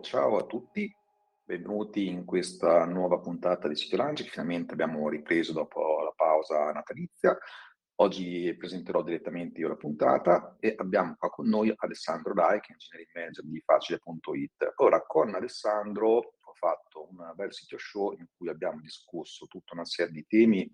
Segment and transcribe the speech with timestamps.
[0.00, 0.94] Ciao a tutti,
[1.44, 6.70] benvenuti in questa nuova puntata di Sito Lunch che finalmente abbiamo ripreso dopo la pausa
[6.70, 7.36] natalizia.
[7.96, 12.72] Oggi presenterò direttamente io la puntata e abbiamo qua con noi Alessandro Rai, che è
[12.72, 14.72] engineering manager di Facile.it.
[14.76, 19.84] Ora, con Alessandro ho fatto un bel sito show in cui abbiamo discusso tutta una
[19.84, 20.70] serie di temi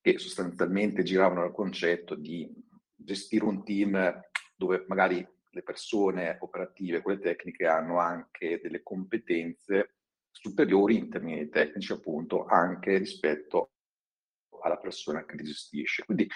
[0.00, 2.48] che sostanzialmente giravano al concetto di
[2.94, 4.20] gestire un team
[4.54, 9.96] dove magari le persone operative, quelle tecniche, hanno anche delle competenze
[10.30, 13.72] superiori in termini tecnici, appunto, anche rispetto
[14.62, 16.04] alla persona che li gestisce.
[16.04, 16.28] Quindi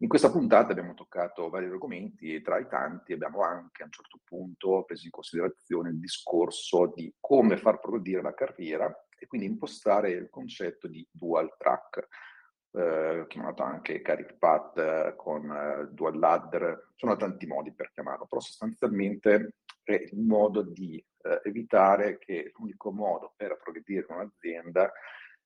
[0.00, 3.92] in questa puntata abbiamo toccato vari argomenti e tra i tanti abbiamo anche a un
[3.92, 9.46] certo punto preso in considerazione il discorso di come far progredire la carriera e quindi
[9.46, 12.08] impostare il concetto di dual track
[12.76, 18.26] eh, chiamato anche Career Path eh, con eh, Dual Ladder, sono tanti modi per chiamarlo,
[18.26, 24.92] però sostanzialmente è il modo di eh, evitare che l'unico modo per progredire in un'azienda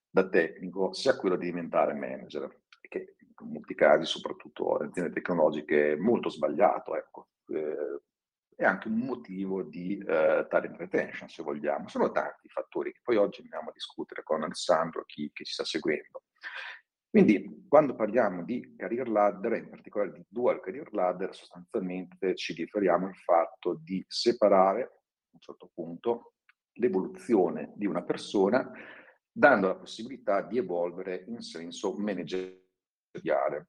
[0.09, 2.49] da tecnico sia quello di diventare manager,
[2.81, 7.29] che in molti casi, soprattutto aziende tecnologiche, è molto sbagliato, ecco.
[7.47, 8.01] Eh,
[8.61, 11.87] è anche un motivo di eh, talent retention, se vogliamo.
[11.87, 15.53] Sono tanti i fattori che poi oggi andiamo a discutere con Alessandro, chi, chi ci
[15.53, 16.25] sta seguendo.
[17.11, 23.07] Quindi quando parliamo di career ladder, in particolare di dual career ladder, sostanzialmente ci riferiamo
[23.07, 24.89] al fatto di separare a
[25.33, 26.35] un certo punto
[26.75, 28.71] l'evoluzione di una persona
[29.29, 33.67] dando la possibilità di evolvere in senso manageriale.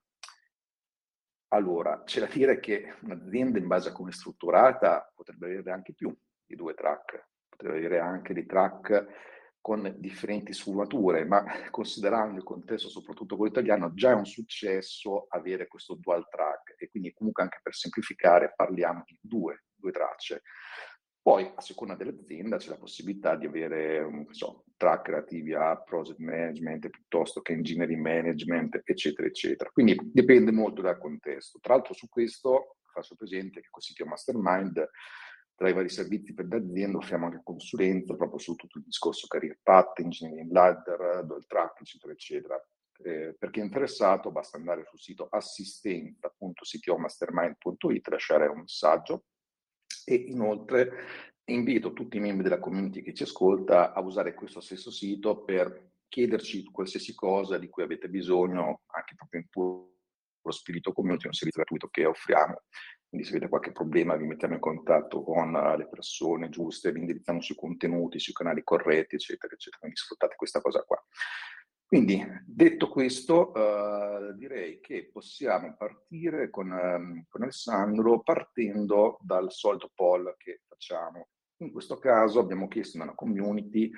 [1.49, 5.93] Allora, c'è da dire che un'azienda in base a come è strutturata potrebbe avere anche
[5.93, 6.15] più
[6.45, 9.05] di due track, potrebbe avere anche dei track
[9.63, 15.69] con differenti sfumature, ma considerando il contesto, soprattutto quello italiano, già è un successo avere
[15.69, 20.41] questo dual track e quindi comunque anche per semplificare parliamo di due, due tracce.
[21.21, 26.89] Poi a seconda dell'azienda c'è la possibilità di avere so, track relativi a project management
[26.89, 29.69] piuttosto che engineering management, eccetera, eccetera.
[29.71, 31.59] Quindi dipende molto dal contesto.
[31.61, 34.85] Tra l'altro su questo faccio presente che col sito Mastermind
[35.55, 39.59] tra i vari servizi per l'azienda offriamo anche consulenza proprio su tutto il discorso career
[39.61, 42.59] path, engineering ladder, dual track, eccetera, eccetera.
[43.03, 49.25] Eh, per chi è interessato basta andare sul sito assistenza.ctomastermind.it, lasciare un messaggio
[50.05, 50.91] e inoltre
[51.45, 55.91] invito tutti i membri della community che ci ascolta a usare questo stesso sito per
[56.07, 59.91] chiederci qualsiasi cosa di cui avete bisogno, anche proprio in puro
[60.49, 62.61] spirito community, un servizio gratuito che offriamo
[63.13, 66.97] quindi se avete qualche problema vi mettiamo in contatto con uh, le persone giuste, vi
[66.97, 69.81] indirizziamo sui contenuti, sui canali corretti, eccetera, eccetera.
[69.81, 70.99] Quindi sfruttate questa cosa qua.
[71.85, 79.91] Quindi, detto questo, uh, direi che possiamo partire con, um, con, Alessandro partendo dal solito
[79.93, 81.27] poll che facciamo.
[81.57, 83.91] In questo caso abbiamo chiesto nella community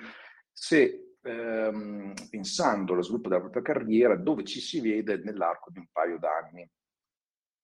[0.51, 5.87] se, um, pensando allo sviluppo della propria carriera, dove ci si vede nell'arco di un
[5.89, 6.69] paio d'anni.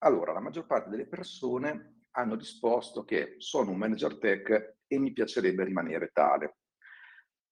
[0.04, 5.14] Allora, la maggior parte delle persone hanno risposto che sono un manager tech e mi
[5.14, 6.58] piacerebbe rimanere tale.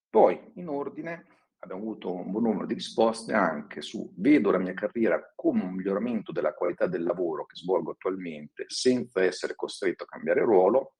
[0.08, 1.26] Poi, in ordine,
[1.60, 5.74] abbiamo avuto un buon numero di risposte anche su vedo la mia carriera come un
[5.74, 10.94] miglioramento della qualità del lavoro che svolgo attualmente senza essere costretto a cambiare ruolo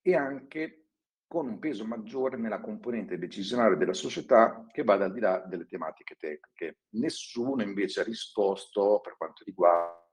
[0.00, 0.86] e anche
[1.26, 5.66] con un peso maggiore nella componente decisionale della società che vada al di là delle
[5.66, 6.78] tematiche tecniche.
[6.94, 10.08] Nessuno invece ha risposto per quanto riguarda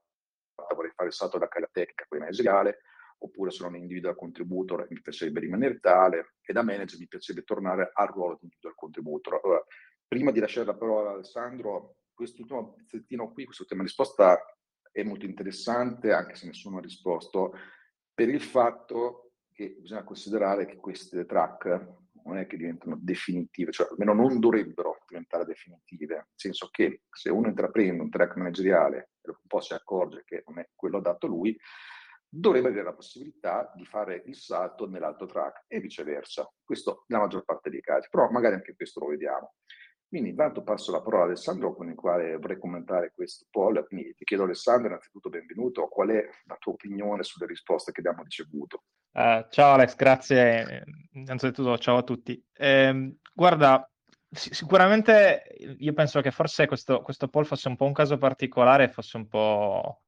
[0.74, 2.80] vorrei fare il salto da carriera tecnica quella manageriale,
[3.18, 7.90] oppure sono un individual contributor mi piacerebbe rimanere tale, e da manager mi piacerebbe tornare
[7.92, 9.40] al ruolo di individual contributor.
[9.42, 9.64] Allora,
[10.06, 14.38] prima di lasciare la parola a Alessandro, quest'ultimo pezzettino qui, quest'ultima risposta
[14.90, 17.54] è molto interessante, anche se nessuno ha risposto,
[18.12, 23.88] per il fatto che bisogna considerare che queste track non è che diventano definitive, cioè
[23.90, 29.30] almeno non dovrebbero diventare definitive, nel senso che se uno intraprende un track manageriale e
[29.30, 31.58] un po' si accorge che non è quello adatto a lui,
[32.30, 36.50] dovrebbe avere la possibilità di fare il salto nell'altro track e viceversa.
[36.62, 39.54] Questo nella maggior parte dei casi, però magari anche questo lo vediamo.
[40.08, 43.86] Quindi intanto passo la parola a Alessandro con il quale vorrei commentare questo poll.
[43.86, 48.22] Quindi ti chiedo Alessandro innanzitutto benvenuto, qual è la tua opinione sulle risposte che abbiamo
[48.22, 48.84] ricevuto?
[49.12, 50.82] Uh, ciao Alex, grazie.
[51.12, 52.42] Innanzitutto ciao a tutti.
[52.54, 53.86] Eh, guarda,
[54.30, 55.42] sicuramente
[55.78, 59.28] io penso che forse questo, questo poll fosse un po' un caso particolare, fosse un
[59.28, 60.00] po'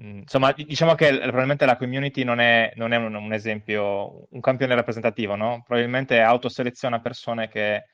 [0.00, 4.40] mm, Insomma, diciamo che probabilmente la community non è, non è un, un, esempio, un
[4.40, 5.62] campione rappresentativo, no?
[5.66, 7.84] Probabilmente autoseleziona persone che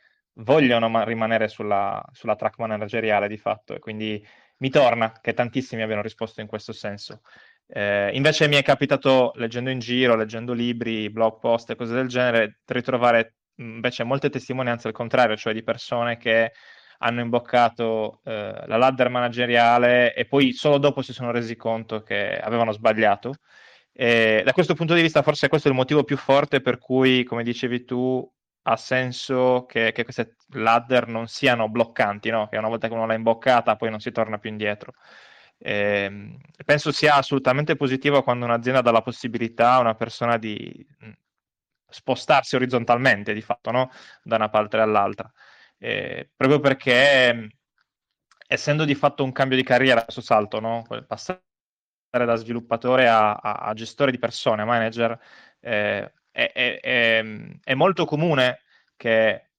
[0.43, 4.25] vogliono rimanere sulla, sulla track manageriale di fatto e quindi
[4.59, 7.23] mi torna che tantissimi abbiano risposto in questo senso.
[7.67, 12.09] Eh, invece mi è capitato, leggendo in giro, leggendo libri, blog post e cose del
[12.09, 16.53] genere, ritrovare invece molte testimonianze al contrario, cioè di persone che
[16.99, 22.39] hanno imboccato eh, la ladder manageriale e poi solo dopo si sono resi conto che
[22.39, 23.35] avevano sbagliato.
[23.93, 27.25] E da questo punto di vista, forse questo è il motivo più forte per cui,
[27.25, 28.31] come dicevi tu,
[28.63, 32.49] ha senso che, che queste ladder non siano bloccanti, no?
[32.49, 34.95] che una volta che uno l'ha imboccata poi non si torna più indietro.
[35.59, 40.87] Eh, penso sia assolutamente positivo quando un'azienda dà la possibilità a una persona di
[41.91, 43.91] spostarsi orizzontalmente, di fatto, no?
[44.23, 45.31] da una parte all'altra.
[45.79, 47.59] Eh, proprio perché,
[48.47, 50.85] essendo di fatto un cambio di carriera, questo salto, no?
[51.07, 51.41] passare
[52.11, 55.19] da sviluppatore a, a, a, gestore di persone, a manager,
[55.61, 56.13] eh,
[56.49, 57.23] è, è,
[57.63, 58.61] è, molto comune
[58.97, 59.51] che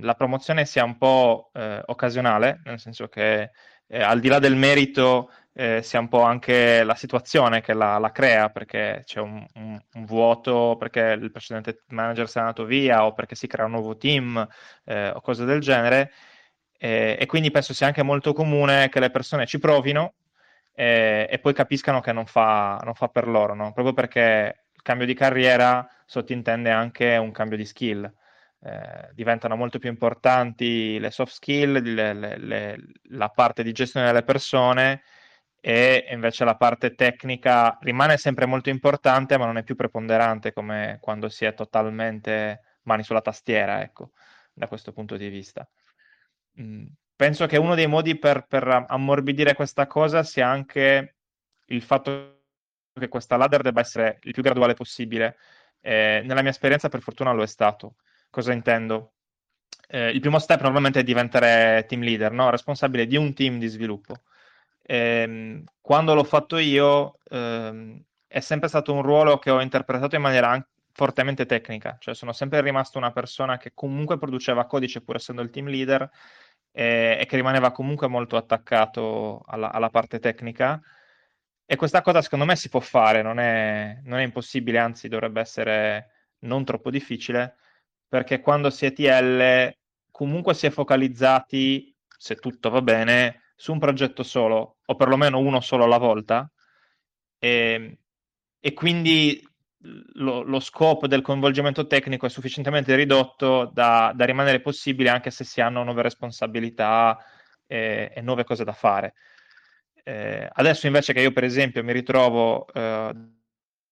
[0.00, 3.50] la promozione sia un po' eh, occasionale, nel senso che
[3.86, 7.98] eh, al di là del merito eh, sia un po' anche la situazione che la,
[7.98, 12.64] la crea, perché c'è un, un, un, vuoto, perché il precedente manager si è andato
[12.64, 14.46] via o perché si crea un nuovo team
[14.84, 16.12] eh, o cose del genere.
[16.78, 20.14] e quindi penso sia anche molto comune che le persone ci provino
[20.74, 23.72] e poi capiscano che non fa, non fa per loro, no?
[23.72, 28.12] proprio perché cambio di carriera sottintende anche un cambio di skill
[28.64, 32.78] eh, diventano molto più importanti le soft skill, le, le, le,
[33.10, 35.02] la parte di gestione delle persone
[35.60, 40.98] e invece la parte tecnica rimane sempre molto importante, ma non è più preponderante come
[41.00, 44.10] quando si è totalmente mani sulla tastiera, ecco,
[44.52, 45.68] da questo punto di vista.
[46.60, 46.86] Mm.
[47.16, 51.16] Penso che uno dei modi per, per ammorbidire questa cosa sia anche
[51.66, 52.41] il fatto
[52.98, 55.36] che questa ladder debba essere il più graduale possibile.
[55.80, 57.96] Eh, nella mia esperienza, per fortuna, lo è stato.
[58.30, 59.14] Cosa intendo?
[59.88, 62.50] Eh, il primo step normalmente è diventare team leader, no?
[62.50, 64.14] responsabile di un team di sviluppo.
[64.82, 70.16] E, ehm, quando l'ho fatto io ehm, è sempre stato un ruolo che ho interpretato
[70.16, 75.00] in maniera anche fortemente tecnica, cioè sono sempre rimasto una persona che comunque produceva codice
[75.00, 76.08] pur essendo il team leader
[76.70, 80.80] e, e che rimaneva comunque molto attaccato alla, alla, parte tecnica.
[81.72, 85.40] E questa cosa secondo me si può fare, non è, non è impossibile, anzi dovrebbe
[85.40, 87.56] essere non troppo difficile
[88.06, 89.74] perché quando si è TL
[90.10, 95.62] comunque si è focalizzati, se tutto va bene, su un progetto solo, o perlomeno uno
[95.62, 96.46] solo alla volta,
[97.38, 97.98] e,
[98.60, 99.42] e quindi
[100.16, 105.44] lo, lo, scopo del coinvolgimento tecnico è sufficientemente ridotto da, da rimanere possibile anche se
[105.44, 107.16] si hanno nuove responsabilità
[107.66, 109.14] e, e nuove cose da fare.
[110.04, 113.12] Eh, adesso invece che io per esempio mi ritrovo eh,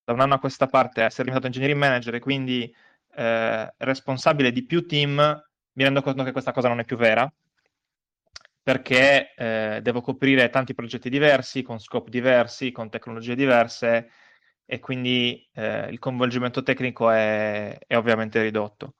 [0.04, 2.74] da un anno a questa parte a essere diventato engineering manager e quindi
[3.14, 5.16] eh, responsabile di più team,
[5.72, 7.32] mi rendo conto che questa cosa non è più vera,
[8.62, 14.10] perché eh, devo coprire tanti progetti diversi, con scopi diversi, con tecnologie diverse,
[14.66, 18.94] e quindi eh, il coinvolgimento tecnico è, è ovviamente ridotto.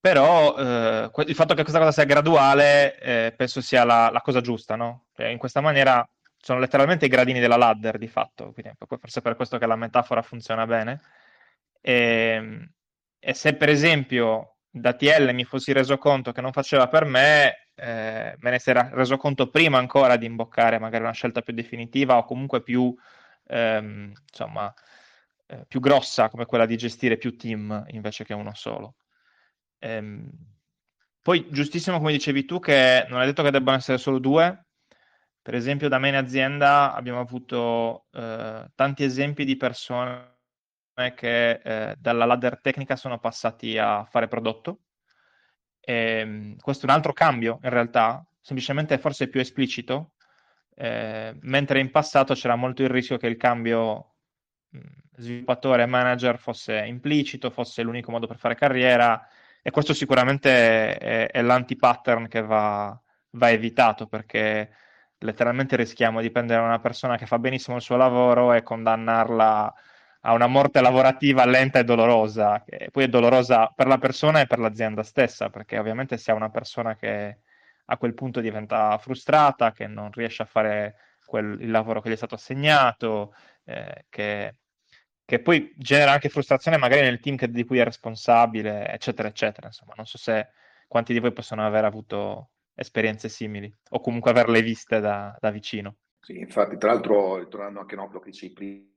[0.00, 4.40] Però eh, il fatto che questa cosa sia graduale eh, penso sia la, la cosa
[4.40, 5.06] giusta, no?
[5.14, 6.08] Cioè, in questa maniera
[6.40, 10.22] sono letteralmente i gradini della ladder di fatto, quindi forse per questo che la metafora
[10.22, 11.00] funziona bene.
[11.80, 12.70] E, ehm,
[13.18, 17.68] e se per esempio da TL mi fossi reso conto che non faceva per me,
[17.74, 22.16] eh, me ne sarei reso conto prima ancora di imboccare magari una scelta più definitiva
[22.16, 22.94] o comunque più,
[23.46, 24.72] ehm, insomma,
[25.46, 28.94] eh, più grossa come quella di gestire più team invece che uno solo.
[29.78, 30.30] Ehm,
[31.22, 34.66] poi giustissimo come dicevi tu che non è detto che debbano essere solo due.
[35.42, 40.36] Per esempio da me in azienda abbiamo avuto eh, tanti esempi di persone
[41.14, 44.80] che eh, dalla ladder tecnica sono passati a fare prodotto.
[45.80, 50.12] E, ehm, questo è un altro cambio in realtà, semplicemente forse più esplicito,
[50.74, 54.14] eh, mentre in passato c'era molto il rischio che il cambio
[54.70, 54.78] mh,
[55.16, 59.26] sviluppatore manager fosse implicito, fosse l'unico modo per fare carriera
[59.68, 62.98] e questo sicuramente è, è l'anti-pattern che va,
[63.32, 64.70] va evitato perché
[65.18, 69.74] letteralmente rischiamo di prendere una persona che fa benissimo il suo lavoro e condannarla
[70.22, 74.46] a una morte lavorativa lenta e dolorosa, che poi è dolorosa per la persona e
[74.46, 77.40] per l'azienda stessa, perché ovviamente se ha una persona che
[77.84, 80.96] a quel punto diventa frustrata, che non riesce a fare
[81.26, 83.34] quel, il lavoro che gli è stato assegnato,
[83.64, 84.56] eh, che
[85.28, 89.66] che poi genera anche frustrazione magari nel team che, di cui è responsabile, eccetera, eccetera.
[89.66, 90.48] Insomma, non so se
[90.86, 95.96] quanti di voi possono aver avuto esperienze simili o comunque averle viste da, da vicino.
[96.18, 98.90] Sì, infatti, tra l'altro, tornando anche a quello che dicevi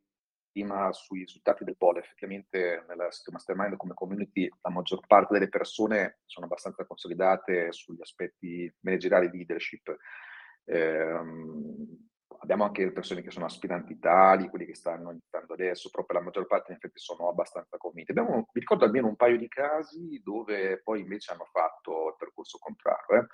[0.53, 5.49] prima sui risultati del poll, effettivamente nella Sito Mastermind come community la maggior parte delle
[5.49, 9.97] persone sono abbastanza consolidate sugli aspetti manageriali di leadership.
[10.63, 11.19] Eh,
[12.41, 16.21] abbiamo anche persone che sono aspiranti tali, quelli che stanno iniziando adesso, però per la
[16.23, 18.11] maggior parte in effetti sono abbastanza convinti.
[18.11, 22.57] Abbiamo, mi ricordo almeno un paio di casi dove poi invece hanno fatto il percorso
[22.59, 23.23] contrario.
[23.23, 23.27] Eh.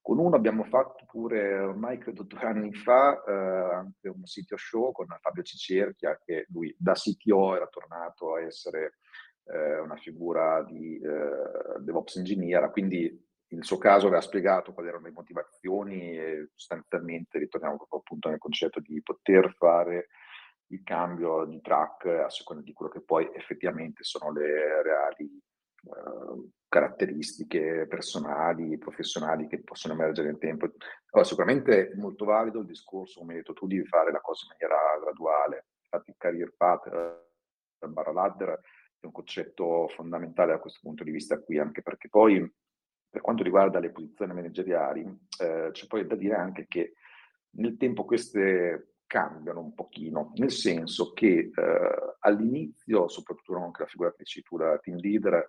[0.00, 4.92] Con uno abbiamo fatto pure, ormai credo due anni fa, eh, anche un sito show
[4.92, 8.98] con Fabio Cicerchia, che lui da CTO era tornato a essere
[9.44, 13.18] eh, una figura di eh, DevOps Engineer, quindi
[13.54, 18.38] nel suo caso aveva spiegato quali erano le motivazioni e sostanzialmente ritorniamo proprio appunto nel
[18.38, 20.08] concetto di poter fare
[20.68, 25.40] il cambio di track a seconda di quello che poi effettivamente sono le reali
[25.82, 30.64] uh, caratteristiche personali, professionali che possono emergere nel tempo.
[31.10, 34.46] Allora, sicuramente è molto valido il discorso, come hai detto tu, di fare la cosa
[34.46, 35.66] in maniera graduale.
[35.82, 38.58] Infatti il career path eh, barra ladder
[38.98, 42.52] è un concetto fondamentale da questo punto di vista qui, anche perché poi
[43.14, 45.02] per quanto riguarda le posizioni manageriali,
[45.38, 46.94] eh, c'è poi da dire anche che
[47.50, 54.10] nel tempo queste cambiano un pochino, nel senso che eh, all'inizio, soprattutto anche la figura
[54.10, 55.46] che dici tu, la team leader,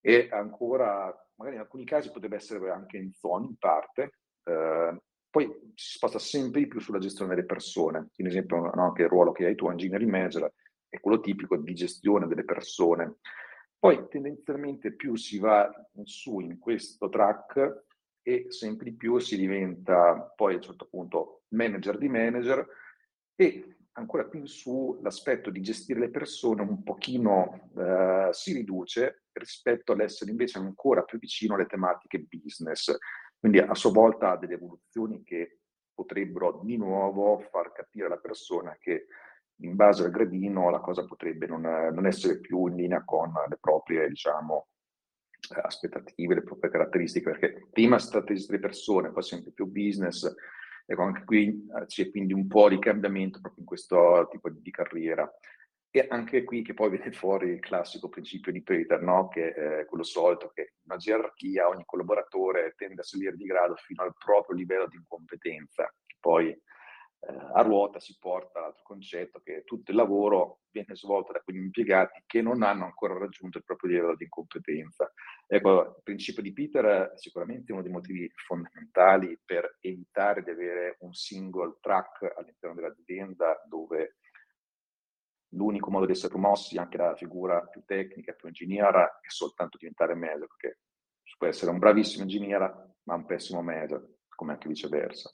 [0.00, 5.72] è ancora, magari in alcuni casi potrebbe essere anche in zone, in parte, eh, poi
[5.76, 8.08] si sposta sempre di più sulla gestione delle persone.
[8.16, 10.52] In esempio, no, anche il ruolo che hai tu, engineering manager,
[10.88, 13.18] è quello tipico di gestione delle persone.
[13.78, 17.84] Poi tendenzialmente più si va in su in questo track
[18.22, 22.66] e sempre di più si diventa poi a un certo punto manager di manager
[23.34, 29.24] e ancora più in su l'aspetto di gestire le persone un pochino eh, si riduce
[29.32, 32.96] rispetto all'essere invece ancora più vicino alle tematiche business.
[33.38, 35.58] Quindi a sua volta ha delle evoluzioni che
[35.92, 39.06] potrebbero di nuovo far capire alla persona che
[39.58, 43.58] in base al gradino la cosa potrebbe non, non essere più in linea con le
[43.60, 44.68] proprie, diciamo,
[45.62, 50.32] aspettative, le proprie caratteristiche, perché prima tratta di persone, poi sempre più business,
[50.86, 54.70] ecco anche qui eh, c'è quindi un po' di cambiamento proprio in questo tipo di
[54.70, 55.30] carriera.
[55.90, 59.28] E anche qui che poi viene fuori il classico principio di Peter, no?
[59.28, 63.76] che è quello solito, che in una gerarchia ogni collaboratore tende a salire di grado
[63.76, 66.63] fino al proprio livello di incompetenza, che poi eh,
[67.36, 72.22] a ruota si porta l'altro concetto che tutto il lavoro viene svolto da quegli impiegati
[72.26, 75.12] che non hanno ancora raggiunto il proprio livello di incompetenza.
[75.46, 80.96] Ecco, il principio di Peter è sicuramente uno dei motivi fondamentali per evitare di avere
[81.00, 84.16] un single track all'interno dell'azienda dove
[85.50, 90.14] l'unico modo di essere promossi anche la figura più tecnica, più ingegnera, è soltanto diventare
[90.14, 90.80] manager, perché
[91.22, 95.32] si può essere un bravissimo ingegnere ma un pessimo manager, come anche viceversa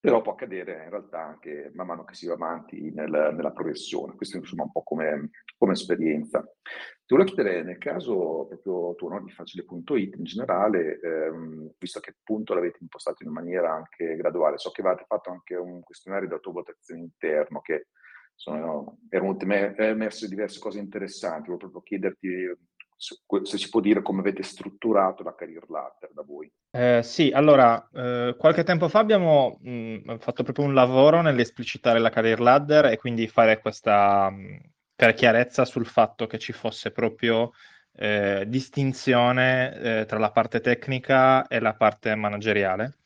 [0.00, 4.14] però può accadere in realtà anche man mano che si va avanti nel, nella progressione.
[4.14, 6.40] Questo insomma un po' come, come esperienza.
[6.40, 12.14] Ti volevo chiedere, nel caso proprio tuo no, di facile.it in generale, ehm, visto che
[12.18, 16.34] appunto l'avete impostato in maniera anche graduale, so che avete fatto anche un questionario di
[16.34, 17.88] autovotazione interno che
[18.34, 22.56] sono, erano emerse diverse cose interessanti, volevo proprio chiederti
[22.98, 26.50] se si può dire come avete strutturato la career ladder da voi.
[26.70, 32.00] Eh, sì, allora, eh, qualche tempo fa abbiamo mh, mm, fatto proprio un lavoro nell'esplicitare
[32.00, 34.60] la career ladder e quindi fare questa, mh,
[35.04, 37.52] mm, chiarezza sul fatto che ci fosse proprio
[37.94, 42.98] eh, distinzione eh, tra la parte tecnica e la parte manageriale.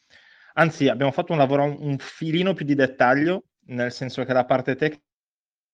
[0.54, 4.74] Anzi, abbiamo fatto un lavoro un filino più di dettaglio, nel senso che la parte
[4.74, 5.04] tecnica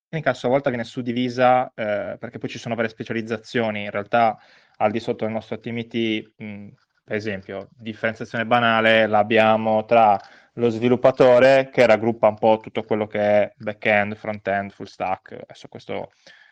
[0.08, 3.84] tecnica a sua volta viene suddivisa eh, perché poi ci sono varie specializzazioni.
[3.84, 4.38] In realtà,
[4.78, 6.68] al di sotto del nostro team IT, mh,
[7.04, 10.18] per esempio, differenziazione banale l'abbiamo tra
[10.54, 15.32] lo sviluppatore che raggruppa un po' tutto quello che è back-end, front-end, full stack.
[15.32, 16.10] Adesso questo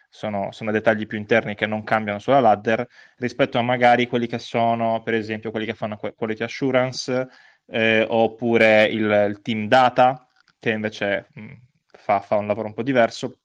[0.09, 2.87] sono, sono, dettagli più interni che non cambiano sulla ladder
[3.17, 7.29] rispetto a magari quelli che sono, per esempio, quelli che fanno quality assurance
[7.67, 10.27] eh, oppure il, il, team data
[10.59, 11.53] che invece mh,
[11.87, 13.39] fa, fa un lavoro un po' diverso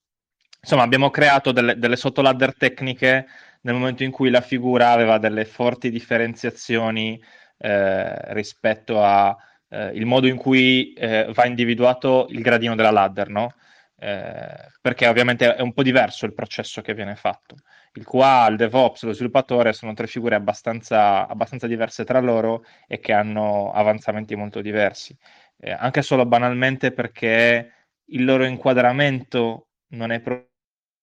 [0.62, 3.28] insomma, abbiamo creato delle, delle sottoladder tecniche
[3.62, 7.22] nel momento in cui la figura aveva delle forti differenziazioni
[7.58, 9.36] eh, rispetto al
[9.70, 13.54] eh, modo in cui eh, va individuato il gradino della ladder, no?
[13.98, 17.56] Eh, perché ovviamente è un po' diverso il processo che viene fatto.
[17.94, 23.00] Il QA, il DevOps, lo sviluppatore sono tre figure abbastanza, abbastanza diverse tra loro e
[23.00, 25.16] che hanno avanzamenti molto diversi.
[25.58, 27.72] Eh, anche solo banalmente perché
[28.06, 30.51] il loro inquadramento non è proprio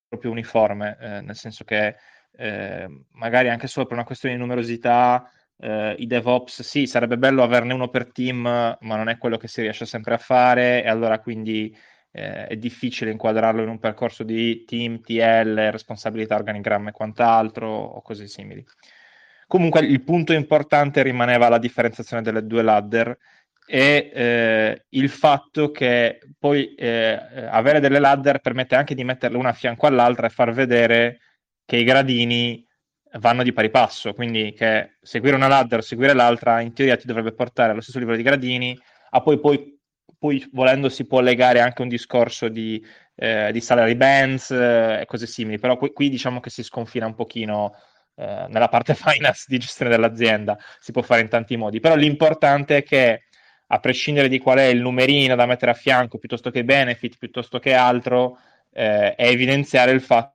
[0.08, 1.96] proprio uniforme, eh, nel senso che
[2.36, 7.42] eh, magari anche solo per una questione di numerosità, eh, i DevOps sì, sarebbe bello
[7.42, 10.88] averne uno per team, ma non è quello che si riesce sempre a fare e
[10.88, 11.76] allora quindi
[12.12, 18.00] eh, è difficile inquadrarlo in un percorso di team, TL, responsabilità, organigramma e quant'altro o
[18.02, 18.64] cose simili.
[19.46, 23.16] Comunque il punto importante rimaneva la differenziazione delle due ladder
[23.70, 27.20] e eh, il fatto che poi eh,
[27.50, 31.20] avere delle ladder permette anche di metterle una a fianco all'altra e far vedere
[31.66, 32.66] che i gradini
[33.18, 37.06] vanno di pari passo, quindi che seguire una ladder o seguire l'altra in teoria ti
[37.06, 38.78] dovrebbe portare allo stesso livello di gradini,
[39.10, 39.78] a poi, poi,
[40.18, 42.82] poi volendo si può legare anche un discorso di,
[43.16, 47.04] eh, di salary bands eh, e cose simili, però qui, qui, diciamo che si sconfina
[47.04, 47.75] un pochino
[48.16, 52.78] eh, nella parte finance di gestione dell'azienda, si può fare in tanti modi, però l'importante
[52.78, 53.25] è che
[53.68, 57.58] a prescindere di qual è il numerino da mettere a fianco piuttosto che benefit, piuttosto
[57.58, 58.38] che altro,
[58.72, 60.34] eh, è evidenziare il fatto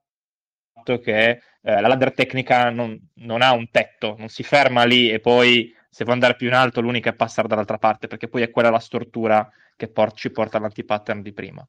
[1.01, 5.19] che eh, la ladder tecnica non, non, ha un tetto, non si ferma lì e
[5.19, 8.49] poi se vuoi andare più in alto l'unica è passare dall'altra parte, perché poi è
[8.49, 11.67] quella la stortura che por- ci porta all'antipattern di prima.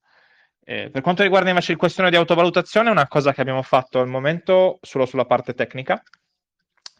[0.67, 4.01] Eh, per quanto riguarda invece il questione di autovalutazione, è una cosa che abbiamo fatto
[4.01, 6.03] al momento solo sulla parte tecnica,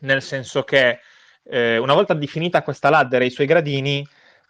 [0.01, 1.01] nel senso che
[1.45, 4.07] eh, una volta definita questa ladder e i suoi gradini,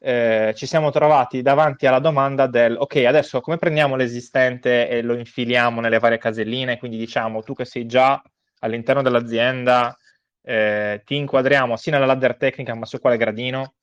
[0.06, 5.14] eh, ci siamo trovati davanti alla domanda del ok, adesso come prendiamo l'esistente e lo
[5.14, 6.76] infiliamo nelle varie caselline?
[6.76, 8.22] Quindi diciamo tu che sei già
[8.58, 9.96] all'interno dell'azienda,
[10.42, 13.76] eh, ti inquadriamo sia nella ladder tecnica ma su quale gradino.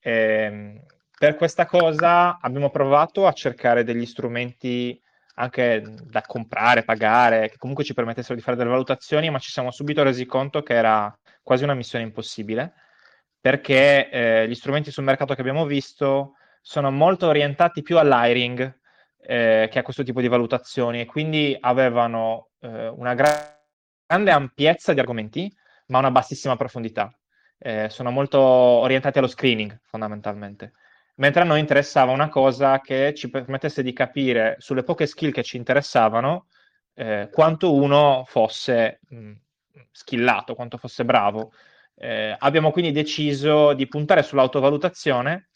[0.00, 0.82] Eh,
[1.16, 5.00] per questa cosa abbiamo provato a cercare degli strumenti
[5.36, 9.70] anche da comprare, pagare, che comunque ci permettessero di fare delle valutazioni, ma ci siamo
[9.70, 12.72] subito resi conto che era quasi una missione impossibile,
[13.44, 18.78] perché eh, gli strumenti sul mercato che abbiamo visto sono molto orientati più all'hiring
[19.20, 23.62] eh, che a questo tipo di valutazioni e quindi avevano eh, una gra-
[24.06, 25.54] grande ampiezza di argomenti,
[25.88, 27.14] ma una bassissima profondità.
[27.58, 30.72] Eh, sono molto orientati allo screening, fondamentalmente.
[31.16, 35.42] Mentre a noi interessava una cosa che ci permettesse di capire sulle poche skill che
[35.42, 36.46] ci interessavano
[36.94, 39.32] eh, quanto uno fosse mh,
[39.92, 41.52] skillato, quanto fosse bravo.
[41.96, 45.50] Eh, abbiamo quindi deciso di puntare sull'autovalutazione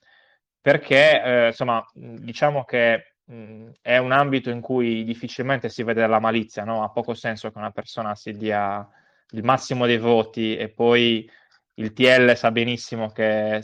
[0.60, 6.20] perché, eh, insomma, diciamo che mh, è un ambito in cui difficilmente si vede la
[6.20, 6.82] malizia, no?
[6.82, 8.86] Ha poco senso che una persona si dia
[9.32, 11.28] il massimo dei voti e poi
[11.74, 13.62] il TL sa benissimo che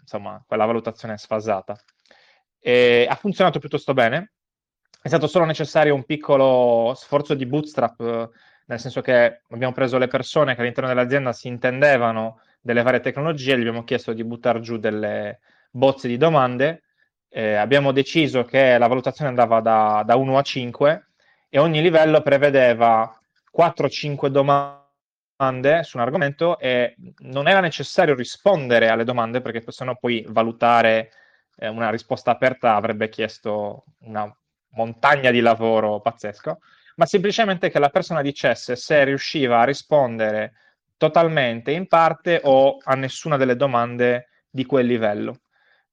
[0.00, 1.76] insomma, quella valutazione è sfasata.
[2.58, 4.32] E ha funzionato piuttosto bene.
[5.00, 8.30] È stato solo necessario un piccolo sforzo di bootstrap,
[8.66, 13.56] nel senso che abbiamo preso le persone che all'interno dell'azienda si intendevano delle varie tecnologie,
[13.56, 16.84] gli abbiamo chiesto di buttare giù delle bozze di domande,
[17.28, 21.06] eh, abbiamo deciso che la valutazione andava da, da 1 a 5
[21.48, 23.12] e ogni livello prevedeva
[23.56, 30.24] 4-5 domande su un argomento e non era necessario rispondere alle domande perché sennò poi
[30.28, 31.10] valutare
[31.56, 34.32] eh, una risposta aperta avrebbe chiesto una
[34.70, 36.58] montagna di lavoro pazzesco,
[36.96, 40.52] ma semplicemente che la persona dicesse se riusciva a rispondere
[40.96, 45.40] totalmente, in parte o a nessuna delle domande di quel livello.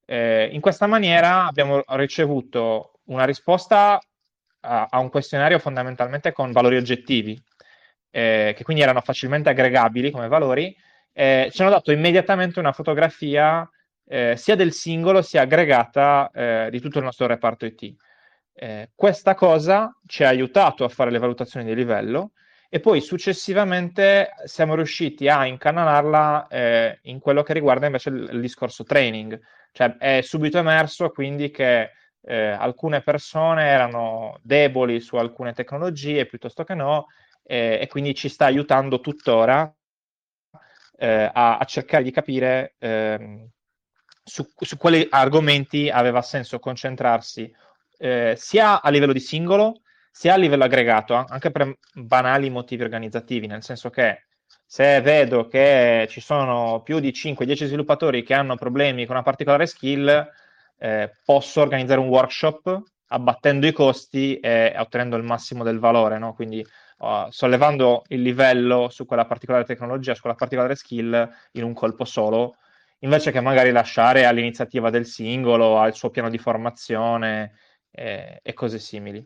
[0.05, 3.99] Eh, in questa maniera abbiamo ricevuto una risposta
[4.61, 7.41] a, a un questionario fondamentalmente con valori oggettivi,
[8.11, 10.75] eh, che quindi erano facilmente aggregabili come valori,
[11.13, 13.67] eh, ci hanno dato immediatamente una fotografia
[14.07, 17.95] eh, sia del singolo sia aggregata eh, di tutto il nostro reparto IT.
[18.63, 22.33] Eh, questa cosa ci ha aiutato a fare le valutazioni di livello
[22.69, 28.39] e poi successivamente siamo riusciti a incanalarla eh, in quello che riguarda invece il, il,
[28.39, 29.39] discorso training.
[29.71, 31.89] Cioè è subito emerso quindi che
[32.23, 37.07] alcune persone erano deboli su alcune tecnologie piuttosto che no,
[37.41, 39.73] eh, e quindi ci sta aiutando tuttora
[40.97, 43.49] eh, a, a, cercare di capire ehm,
[44.23, 47.51] su, su, quali argomenti aveva senso concentrarsi
[48.01, 53.47] eh, sia a livello di singolo sia a livello aggregato, anche per banali motivi organizzativi,
[53.47, 54.25] nel senso che
[54.65, 59.65] se vedo che ci sono più di 5-10 sviluppatori che hanno problemi con una particolare
[59.65, 60.29] skill,
[60.77, 66.33] eh, posso organizzare un workshop abbattendo i costi e ottenendo il massimo del valore, no?
[66.33, 66.65] quindi
[66.99, 72.05] uh, sollevando il livello su quella particolare tecnologia, su quella particolare skill in un colpo
[72.05, 72.55] solo,
[72.99, 77.53] invece che magari lasciare all'iniziativa del singolo, al suo piano di formazione
[77.91, 79.25] eh, e cose simili.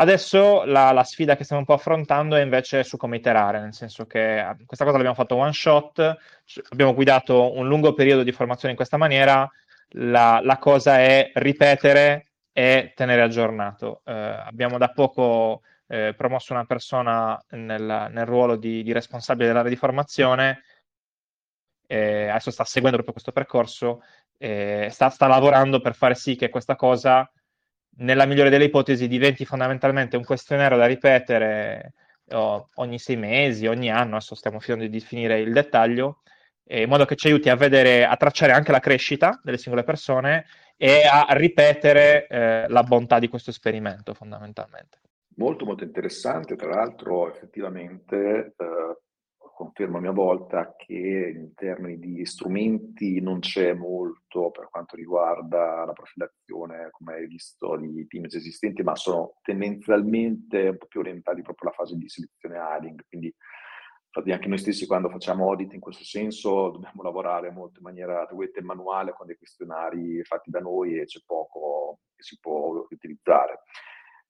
[0.00, 3.74] Adesso la, la, sfida che stiamo un po' affrontando è invece su come iterare, nel
[3.74, 6.16] senso che ah, questa cosa l'abbiamo fatto one shot,
[6.70, 9.50] abbiamo guidato un lungo periodo di formazione in questa maniera,
[9.92, 14.02] la, la cosa è ripetere e tenere aggiornato.
[14.04, 19.70] Eh, abbiamo da poco eh, promosso una persona nel, nel ruolo di, di, responsabile dell'area
[19.70, 20.62] di formazione,
[21.88, 24.02] eh, adesso sta seguendo proprio questo percorso,
[24.38, 27.28] sta, sta, lavorando per fare sì che questa cosa,
[27.98, 31.94] nella migliore delle ipotesi, diventi fondamentalmente un questionario da ripetere
[32.30, 36.20] oh, ogni sei mesi, ogni anno, adesso stiamo finendo di definire il dettaglio,
[36.70, 40.44] in modo che ci aiuti a vedere, a tracciare anche la crescita delle singole persone
[40.76, 45.00] e a ripetere eh, la bontà di questo esperimento fondamentalmente.
[45.36, 48.98] Molto molto interessante, tra l'altro effettivamente eh,
[49.58, 55.84] confermo a mia volta che in termini di strumenti non c'è molto per quanto riguarda
[55.84, 61.42] la profilazione, come hai visto, di team esistenti, ma sono tendenzialmente un po' più orientati
[61.42, 63.34] proprio alla fase di selezione adding, quindi
[64.10, 68.26] Infatti anche noi stessi quando facciamo audit in questo senso dobbiamo lavorare molto in maniera
[68.26, 73.64] e manuale con dei questionari fatti da noi e c'è poco che si può utilizzare.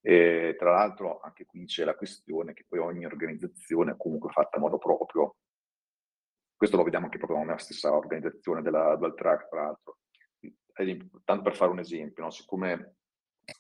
[0.01, 4.57] E, tra l'altro anche qui c'è la questione che poi ogni organizzazione è comunque fatta
[4.57, 5.37] in modo proprio.
[6.57, 9.99] Questo lo vediamo anche proprio nella stessa organizzazione della Dual Track, tra l'altro.
[11.25, 12.31] Tanto per fare un esempio, no?
[12.31, 12.99] siccome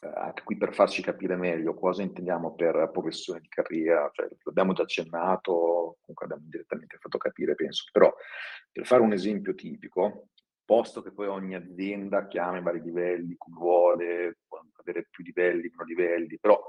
[0.00, 4.74] eh, anche qui per farci capire meglio cosa intendiamo per progressione di carriera, cioè, l'abbiamo
[4.74, 8.14] già accennato, comunque abbiamo direttamente fatto capire, penso, però
[8.70, 10.28] per fare un esempio tipico,
[10.68, 15.70] posto che poi ogni azienda chiama i vari livelli come vuole, può avere più livelli,
[15.70, 16.62] meno livelli, però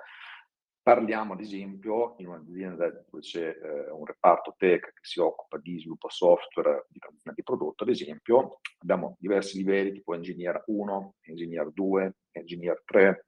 [0.89, 5.77] Parliamo ad esempio in un'azienda dove c'è eh, un reparto tech che si occupa di
[5.77, 6.99] sviluppo software, di
[7.35, 13.27] di prodotto, ad esempio, abbiamo diversi livelli tipo engineer 1, engineer 2, engineer 3.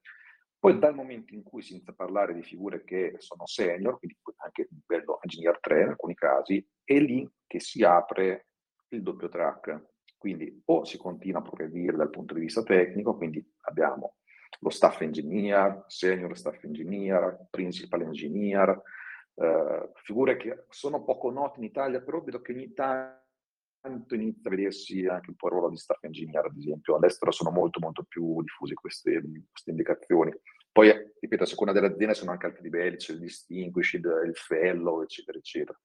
[0.58, 4.18] Poi dal momento in cui si inizia a parlare di figure che sono senior, quindi
[4.38, 8.48] anche livello engineer 3 in alcuni casi, è lì che si apre
[8.88, 9.91] il doppio track.
[10.22, 14.18] Quindi o si continua a progredire dal punto di vista tecnico, quindi abbiamo
[14.60, 18.84] lo staff engineer, senior staff engineer, principal engineer,
[19.34, 24.56] eh, figure che sono poco note in Italia, però vedo che ogni tanto inizia a
[24.56, 26.98] vedersi anche un po' il ruolo di staff engineer, ad esempio.
[26.98, 30.32] All'estero sono molto molto più diffuse queste, queste indicazioni.
[30.72, 35.02] Poi, ripeto, a seconda delle aziende sono anche altri livelli, c'è il distinguished, il fellow,
[35.02, 35.80] eccetera, eccetera.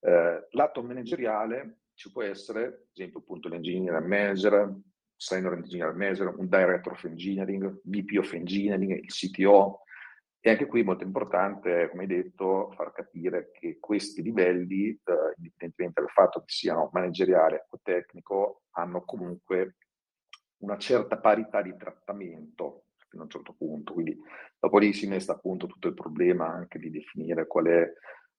[0.00, 4.72] Eh, lato manageriale ci può essere, ad esempio, appunto l'engineer manager,
[5.16, 9.80] Senior Engineer Manager, un Director of Engineering, VP of Engineering, il CTO.
[10.38, 16.10] E anche qui molto importante, come detto, far capire che questi livelli, eh, indipendentemente dal
[16.10, 19.78] fatto che siano manageriale o tecnico, hanno comunque
[20.58, 23.94] una certa parità di trattamento fino a un certo punto.
[23.94, 24.16] Quindi
[24.56, 27.92] dopo lì si innesta appunto tutto il problema anche di definire qual è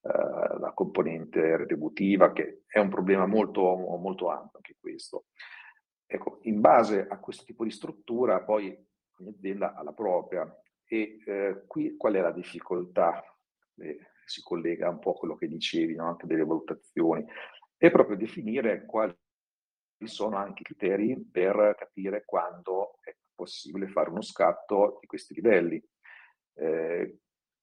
[0.10, 5.26] eh, la componente retributiva, che è un problema molto, molto ampio anche questo.
[6.06, 8.76] Ecco, in base a questo tipo di struttura poi
[9.20, 10.52] ogni azienda ha la propria
[10.86, 13.24] e eh, qui qual è la difficoltà?
[13.78, 16.08] Eh, si collega un po' a quello che dicevi, no?
[16.08, 17.26] anche delle valutazioni,
[17.78, 19.16] è proprio definire quali
[20.06, 25.84] sono anche i criteri per capire quando è possibile fare uno scatto di questi livelli.
[26.56, 27.20] Eh,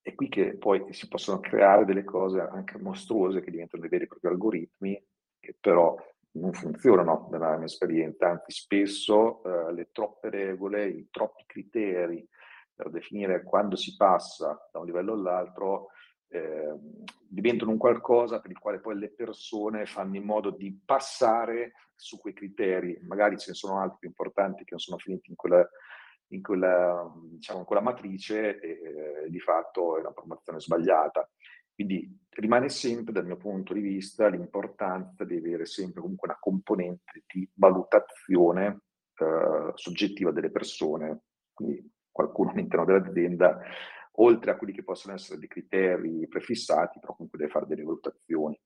[0.07, 4.05] è qui che poi si possono creare delle cose anche mostruose che diventano dei veri
[4.05, 5.05] e propri algoritmi,
[5.41, 5.97] che però
[6.35, 12.25] non funzionano nella mia esperienza, anzi spesso eh, le troppe regole, i troppi criteri
[12.73, 15.89] per definire quando si passa da un livello all'altro
[16.29, 16.73] eh,
[17.27, 22.21] diventano un qualcosa per il quale poi le persone fanno in modo di passare su
[22.21, 25.69] quei criteri, magari ce ne sono altri più importanti che non sono finiti in quella,
[26.29, 31.29] in quella, diciamo, in quella matrice eh, di fatto è una formazione sbagliata.
[31.75, 37.25] Quindi rimane sempre, dal mio punto di vista, l'importanza di avere sempre comunque una componente
[37.27, 38.81] di valutazione
[39.15, 43.61] eh, soggettiva delle persone, quindi qualcuno all'interno dell'azienda,
[44.13, 48.59] oltre a quelli che possono essere dei criteri prefissati, però comunque deve fare delle valutazioni.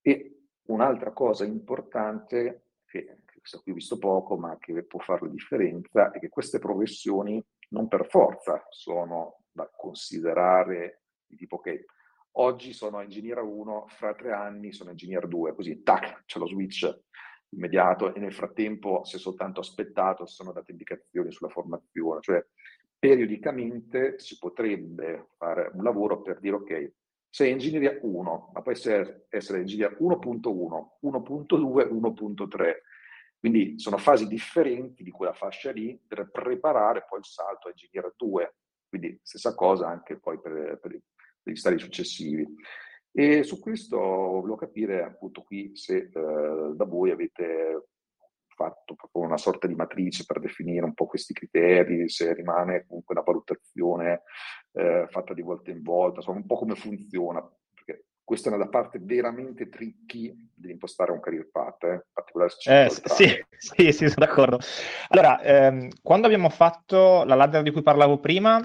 [0.00, 5.32] E un'altra cosa importante, che questa qui ho visto poco, ma che può fare la
[5.32, 11.86] differenza, è che queste professioni non per forza sono da considerare di tipo che
[12.40, 17.00] Oggi sono ingegnere 1, fra tre anni sono ingegnere 2, così tac, c'è lo switch
[17.48, 22.46] immediato e nel frattempo si è soltanto aspettato, sono date indicazioni sulla formazione, cioè
[22.96, 26.92] periodicamente si potrebbe fare un lavoro per dire ok,
[27.28, 32.74] sei ingegneria 1, ma puoi essere, ingegneria 1.1, 1.2, 1.3.
[33.38, 38.12] Quindi sono fasi differenti di quella fascia lì per preparare poi il salto a ingegneria
[38.16, 38.54] 2.
[38.88, 40.98] Quindi stessa cosa anche poi per, per,
[41.42, 42.46] degli stadi successivi.
[43.12, 47.88] E su questo volevo capire appunto qui se eh, da voi avete
[48.58, 53.14] fatto proprio una sorta di matrice per definire un po' questi criteri, se rimane comunque
[53.14, 54.22] una valutazione
[54.72, 57.40] eh, fatta di volta in volta, insomma un po' come funziona,
[58.28, 62.84] questa è una parte veramente tricky di impostare un career path, eh, in particolare se
[62.84, 63.24] eh, sì,
[63.56, 64.58] sì, sì, sono d'accordo.
[65.08, 68.62] Allora, ehm, quando abbiamo fatto la ladder di cui parlavo prima,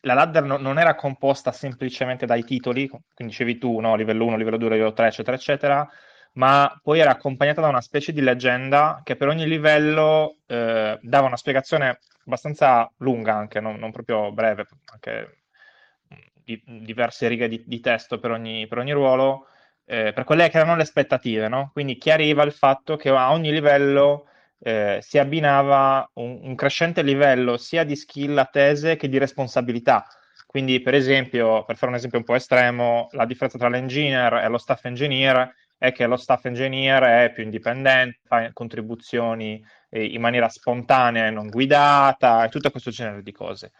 [0.00, 4.36] la ladder no, non era composta semplicemente dai titoli, quindi dicevi tu, no, livello 1,
[4.36, 5.88] livello 2, livello 3, eccetera, eccetera,
[6.32, 11.28] ma poi era accompagnata da una specie di leggenda che per ogni livello eh, dava
[11.28, 15.45] una spiegazione abbastanza lunga, anche non, non proprio breve, anche
[16.46, 19.48] di, diverse righe di, di testo per ogni, per ogni ruolo,
[19.84, 21.70] eh, per quelle che erano le aspettative, no?
[21.72, 24.28] Quindi chiariva il fatto che a ogni livello
[24.60, 30.06] eh, si abbinava un, un, crescente livello sia di skill attese che di responsabilità.
[30.46, 34.48] Quindi, per esempio, per fare un esempio un po' estremo, la differenza tra l'engineer e
[34.48, 40.20] lo staff engineer è che lo staff engineer è più indipendente, fa contribuzioni eh, in
[40.20, 43.72] maniera spontanea e non guidata, e tutto questo genere di cose.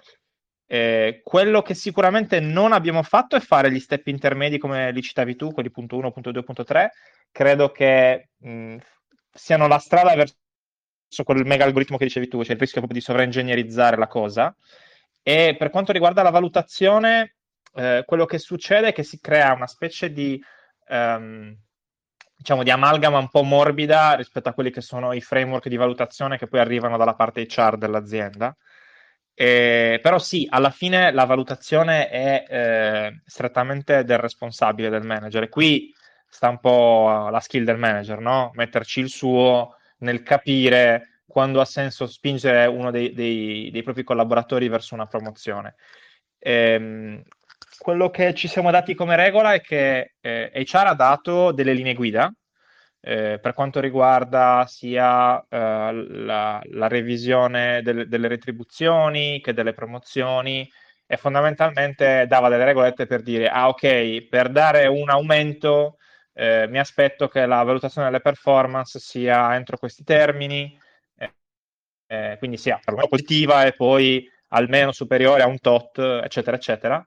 [0.68, 5.37] Eh, quello che sicuramente non abbiamo fatto è fare gli step intermedi come li citavi
[5.37, 6.92] tu, quelli punto 1, punto 2, punto 3.
[7.31, 8.76] Credo che mh,
[9.33, 10.35] siano la strada verso
[11.24, 14.55] quel mega algoritmo che dicevi tu, cioè il rischio proprio di sovraingegnerizzare la cosa.
[15.22, 17.37] E per quanto riguarda la valutazione,
[17.74, 20.40] eh, quello che succede è che si crea una specie di
[20.88, 21.57] um,
[22.37, 26.38] diciamo, di amalgama un po' morbida rispetto a quelli che sono i framework di valutazione
[26.38, 28.55] che poi arrivano dalla parte HR dell'azienda.
[29.38, 35.42] Eh, però sì, alla fine la valutazione è eh, strettamente del responsabile, del manager.
[35.42, 35.92] E qui
[36.27, 38.51] sta un po' la skill del manager, no?
[38.55, 44.68] Metterci il suo nel capire quando ha senso spingere uno dei, dei, dei propri collaboratori
[44.68, 45.75] verso una promozione.
[46.38, 47.22] Ehm,
[47.79, 51.94] quello che ci siamo dati come regola è che eh, HR ha dato delle linee
[51.94, 52.33] guida
[53.01, 60.69] eh, per quanto riguarda sia eh, la, la, revisione del, delle retribuzioni che delle promozioni
[61.07, 65.99] e fondamentalmente dava delle regolette per dire ah ok, per dare un aumento
[66.33, 70.79] eh, mi aspetto che la valutazione delle performance sia entro questi termini,
[71.17, 71.35] eh,
[72.07, 77.07] eh, quindi sia positiva e poi almeno superiore a un tot, eccetera, eccetera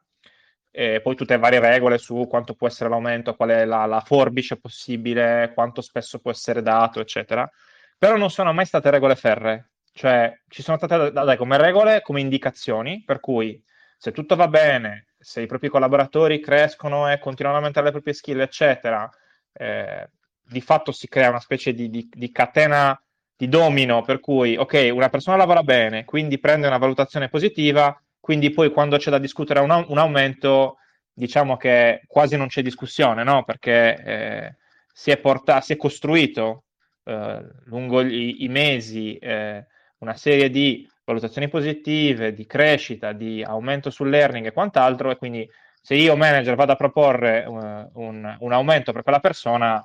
[0.71, 4.01] e poi tutte le varie regole su quanto può essere l'aumento, qual è la, la,
[4.01, 7.49] forbice possibile, quanto spesso può essere dato, eccetera.
[7.97, 12.21] Però non sono mai state regole ferre, cioè ci sono state date come regole, come
[12.21, 13.61] indicazioni, per cui
[13.97, 18.13] se tutto va bene, se i propri collaboratori crescono e continuano a aumentare le proprie
[18.13, 19.09] skill, eccetera,
[19.51, 20.09] eh,
[20.41, 22.99] di fatto si crea una specie di, di, di catena
[23.35, 27.97] di domino, per cui, ok, una persona lavora bene, quindi prende una valutazione positiva,
[28.29, 30.77] quindi poi quando c'è da discutere un, un aumento,
[31.11, 33.43] diciamo che quasi non c'è discussione, no?
[33.43, 34.55] perché eh,
[34.93, 36.65] si, è porta- si, è costruito
[37.05, 39.65] eh, lungo gli, i mesi eh,
[39.97, 45.49] una serie di valutazioni positive, di crescita, di aumento sul learning e quant'altro, e quindi
[45.81, 49.83] se io manager vado a proporre uh, un, un, aumento per quella persona,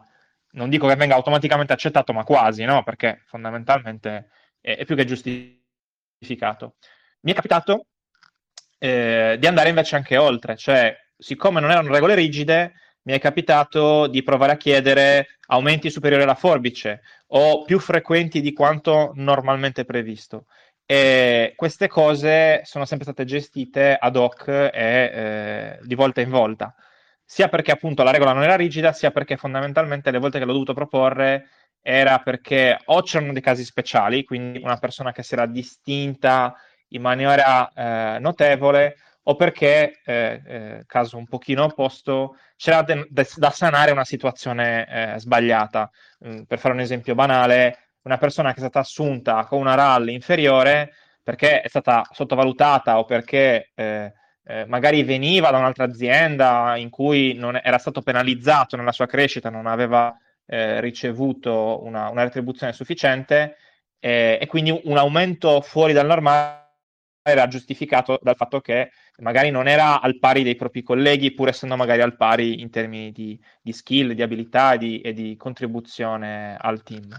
[0.51, 2.83] non dico che venga automaticamente accettato, ma quasi, no?
[2.83, 4.29] perché fondamentalmente
[4.61, 6.75] è, è più che giustificato.
[7.21, 7.87] Mi è capitato
[8.85, 14.07] eh, di andare invece anche oltre, cioè siccome non erano regole rigide, mi è capitato
[14.09, 20.47] di provare a chiedere aumenti superiori alla forbice o più frequenti di quanto normalmente previsto.
[20.85, 26.75] E queste cose sono sempre state gestite ad hoc e eh, di volta in volta,
[27.25, 30.53] sia perché appunto la regola non era rigida, sia perché fondamentalmente le volte che l'ho
[30.53, 31.49] dovuto proporre
[31.81, 36.55] era perché o c'erano dei casi speciali, quindi una persona che si era distinta
[36.95, 43.29] in maniera eh, notevole o perché, eh, eh, caso un pochino opposto, c'era de- de-
[43.37, 45.91] da sanare una situazione eh, sbagliata.
[46.27, 50.11] Mm, per fare un esempio banale, una persona che è stata assunta con una RAL
[50.11, 54.13] inferiore perché è stata sottovalutata o perché eh,
[54.45, 59.51] eh, magari veniva da un'altra azienda in cui non era stato penalizzato nella sua crescita,
[59.51, 63.57] non aveva ricevuto una, una, retribuzione sufficiente
[63.99, 66.64] e quindi un aumento fuori dal normale
[67.31, 71.75] era giustificato dal fatto che magari non era al pari dei propri colleghi, pur essendo
[71.75, 76.83] magari al pari in termini di, di skill, di abilità di, e di contribuzione al
[76.83, 77.17] team.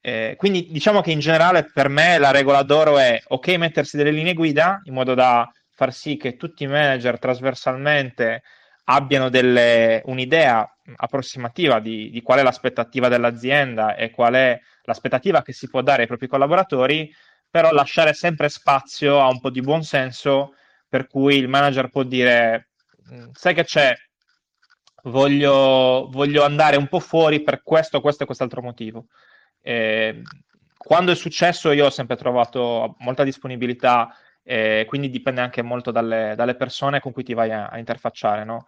[0.00, 4.10] Eh, quindi diciamo che in generale per me la regola d'oro è ok mettersi delle
[4.10, 8.42] linee guida in modo da far sì che tutti i manager trasversalmente
[8.84, 10.66] abbiano delle, un'idea
[10.96, 16.02] approssimativa di, di qual è l'aspettativa dell'azienda e qual è l'aspettativa che si può dare
[16.02, 17.12] ai propri collaboratori,
[17.50, 20.54] però lasciare sempre spazio a un po' di buonsenso
[20.88, 22.70] per cui il manager può dire
[23.12, 23.94] mm, sai che c'è
[25.04, 29.06] voglio, voglio andare un po' fuori per questo, questo e quest'altro motivo
[29.60, 30.22] Eh,
[30.76, 36.32] quando è successo io ho sempre trovato molta disponibilità, eh, quindi dipende anche molto dalle,
[36.34, 38.66] dalle, persone con cui ti vai a, a interfacciare, no?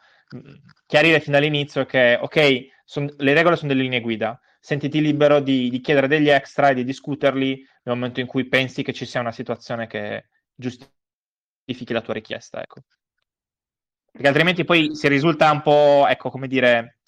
[0.86, 5.68] Chiarire fin dall'inizio che, ok, son, le regole sono delle linee guida, sentiti libero di,
[5.68, 9.18] di, chiedere degli extra e di discuterli nel momento in cui pensi che ci sia
[9.18, 12.82] una situazione che giustifichi la tua richiesta, ecco.
[14.12, 16.98] Perché altrimenti poi si risulta un po', ecco, come dire,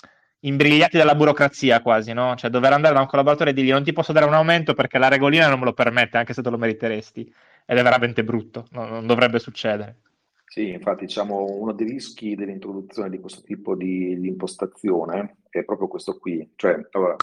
[0.41, 2.35] imbrigliati dalla burocrazia quasi, no?
[2.35, 4.99] Cioè dover andare da un collaboratore e dirgli non ti posso dare un aumento perché
[4.99, 7.33] la regolina non me lo permette, anche se te lo meriteresti.
[7.67, 10.01] Ed è veramente brutto, no, non dovrebbe succedere.
[10.45, 15.87] Sì, infatti diciamo uno dei rischi dell'introduzione di questo tipo di, di impostazione è proprio
[15.87, 16.53] questo qui.
[16.57, 17.17] Cioè, allora,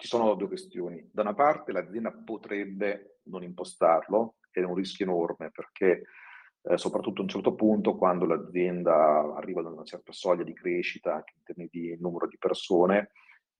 [0.00, 1.06] ci sono due questioni.
[1.12, 6.04] Da una parte l'azienda potrebbe non impostarlo, ed è un rischio enorme perché
[6.62, 11.14] eh, soprattutto a un certo punto, quando l'azienda arriva ad una certa soglia di crescita,
[11.16, 13.10] anche in termini di numero di persone,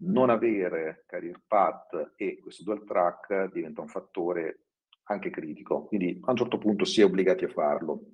[0.02, 4.60] non avere career path e questo dual track diventa un fattore
[5.04, 5.84] anche critico.
[5.84, 8.12] Quindi a un certo punto si è obbligati a farlo.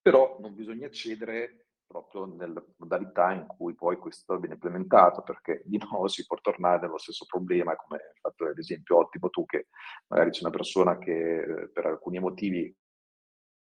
[0.00, 1.63] Però non bisogna cedere
[1.94, 6.80] proprio nella modalità in cui poi questo viene implementato, perché di nuovo si può tornare
[6.80, 9.68] nello stesso problema, come hai fatto l'esempio ottimo tu, che
[10.08, 12.76] magari c'è una persona che eh, per alcuni motivi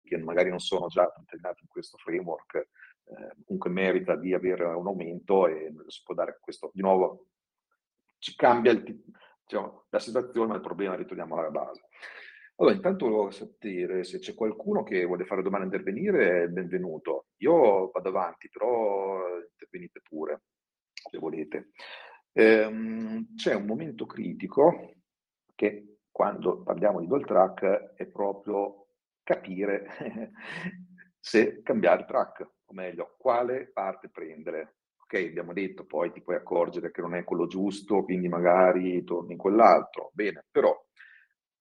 [0.01, 4.87] che magari non sono già integrati in questo framework, eh, comunque merita di avere un
[4.87, 6.71] aumento e si può dare questo.
[6.73, 7.27] Di nuovo,
[8.17, 8.83] ci cambia il,
[9.45, 11.83] diciamo, la situazione, ma il problema ritorniamo alla base.
[12.57, 17.27] Allora, intanto volevo sapere se c'è qualcuno che vuole fare domande e intervenire, benvenuto.
[17.37, 20.43] Io vado avanti, però intervenite pure,
[20.93, 21.71] se volete.
[22.33, 24.93] Ehm, c'è un momento critico
[25.55, 28.87] che quando parliamo di dual track è proprio
[29.23, 29.87] capire
[31.19, 34.75] se cambiare track, o meglio, quale parte prendere.
[35.03, 39.33] Ok, abbiamo detto, poi ti puoi accorgere che non è quello giusto, quindi magari torni
[39.33, 40.11] in quell'altro.
[40.13, 40.73] Bene, però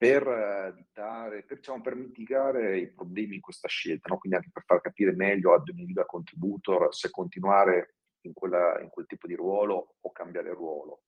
[0.03, 4.19] per evitare, per, diciamo, per mitigare i problemi in questa scelta, no?
[4.19, 8.89] quindi anche per far capire meglio ad un individual contributor se continuare in, quella, in
[8.89, 11.03] quel tipo di ruolo o cambiare ruolo.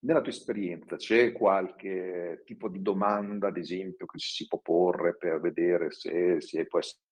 [0.00, 5.40] Nella tua esperienza c'è qualche tipo di domanda, ad esempio, che si può porre per
[5.40, 7.04] vedere se si può essere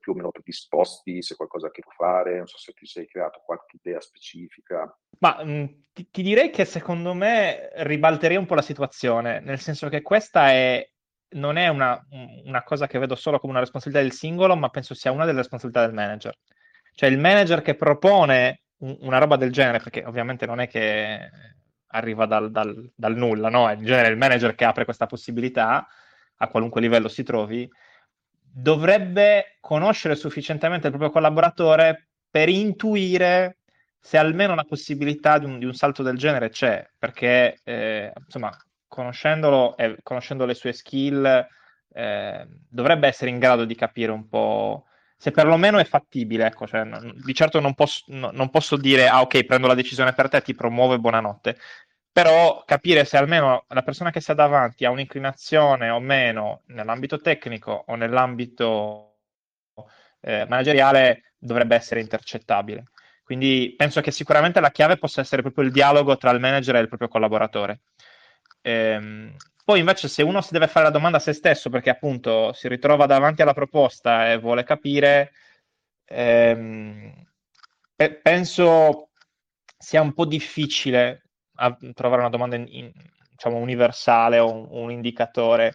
[0.00, 2.36] più o meno predisposti, se qualcosa che può fare?
[2.36, 4.96] Non so se ti sei creato qualche idea specifica.
[5.18, 9.88] Ma mh, ti, ti, direi che secondo me ribalterei un po' la situazione, nel senso
[9.88, 10.88] che questa è,
[11.30, 12.00] non è una,
[12.44, 15.38] una cosa che vedo solo come una responsabilità del singolo, ma penso sia una delle
[15.38, 16.36] responsabilità del manager.
[16.94, 21.30] Cioè il manager che propone un, una roba del genere, perché ovviamente non è che
[21.94, 23.68] arriva dal, dal, dal nulla, no?
[23.68, 25.86] È in genere il manager che apre questa possibilità,
[26.36, 27.68] a qualunque livello si trovi,
[28.52, 33.58] dovrebbe conoscere sufficientemente il proprio collaboratore per intuire
[33.98, 38.50] se almeno la possibilità di un, di un salto del genere c'è, perché eh, insomma,
[38.88, 41.46] conoscendolo e conoscendo le sue skill,
[41.94, 44.86] eh, dovrebbe essere in grado di capire un po'
[45.16, 46.46] se perlomeno è fattibile.
[46.46, 49.74] Ecco, cioè, non, di certo non posso, no, non posso, dire, ah ok, prendo la
[49.74, 51.56] decisione per te, ti promuovo e buonanotte.
[52.12, 57.84] Però capire se almeno la persona che sta davanti ha un'inclinazione o meno nell'ambito tecnico
[57.86, 59.16] o nell'ambito
[60.20, 62.84] eh, manageriale dovrebbe essere intercettabile.
[63.24, 66.80] Quindi penso che sicuramente la chiave possa essere proprio il dialogo tra il manager e
[66.80, 67.80] il proprio collaboratore.
[68.62, 72.52] Ehm, poi invece se uno si deve fare la domanda a se stesso perché appunto
[72.52, 75.32] si ritrova davanti alla proposta e vuole capire,
[76.04, 77.12] ehm,
[77.96, 79.10] pe- penso
[79.78, 81.22] sia un po' difficile
[81.94, 82.92] trovare una domanda in, in,
[83.30, 85.74] diciamo, universale o un, un indicatore.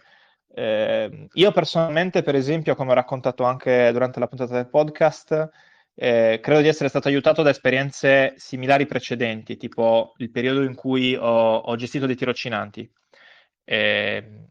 [0.54, 5.50] Eh, io personalmente, per esempio, come ho raccontato anche durante la puntata del podcast,
[5.94, 11.14] eh, credo di essere stato aiutato da esperienze similari precedenti, tipo il periodo in cui
[11.16, 12.90] ho, ho gestito dei tirocinanti.
[13.64, 14.46] Eh,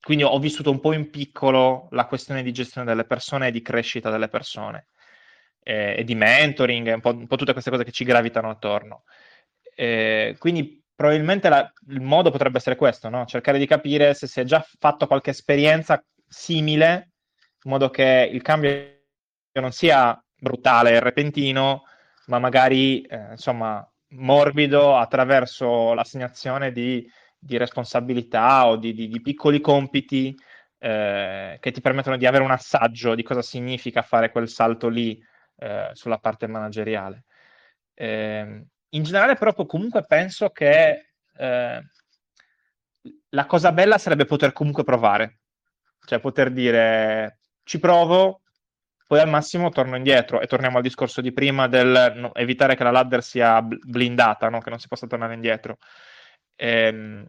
[0.00, 3.60] quindi ho vissuto un po' in piccolo la questione di gestione delle persone e di
[3.62, 4.88] crescita delle persone
[5.62, 9.02] eh, e di mentoring, un po', un po', tutte queste cose che ci gravitano attorno.
[9.80, 13.24] Eh, quindi probabilmente la, il modo potrebbe essere questo, no?
[13.26, 17.10] cercare di capire se si è già fatto qualche esperienza simile,
[17.62, 18.96] in modo che il cambio
[19.52, 21.84] non sia brutale e repentino,
[22.26, 27.08] ma magari eh, insomma morbido attraverso l'assegnazione di
[27.38, 30.36] di responsabilità o di, di, di piccoli compiti
[30.78, 35.20] eh, che ti permettono di avere un assaggio di cosa significa fare quel salto lì
[35.58, 37.24] eh, sulla parte manageriale.
[37.94, 41.82] Eh, in generale, però, comunque penso che eh,
[43.30, 45.40] la cosa bella sarebbe poter comunque provare,
[46.06, 48.42] cioè poter dire ci provo,
[49.06, 52.84] poi al massimo torno indietro e torniamo al discorso di prima del no, evitare che
[52.84, 54.60] la ladder sia blindata, no?
[54.60, 55.78] che non si possa tornare indietro.
[56.56, 57.26] ehm,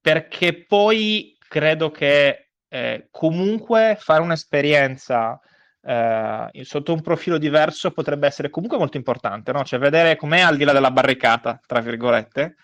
[0.00, 5.40] perché poi credo che eh, comunque fare un'esperienza
[5.86, 9.64] eh, sotto un profilo diverso potrebbe essere comunque molto importante, no?
[9.64, 12.56] Cioè vedere com'è al di là della barricata, tra virgolette,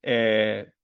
[0.00, 0.74] eh,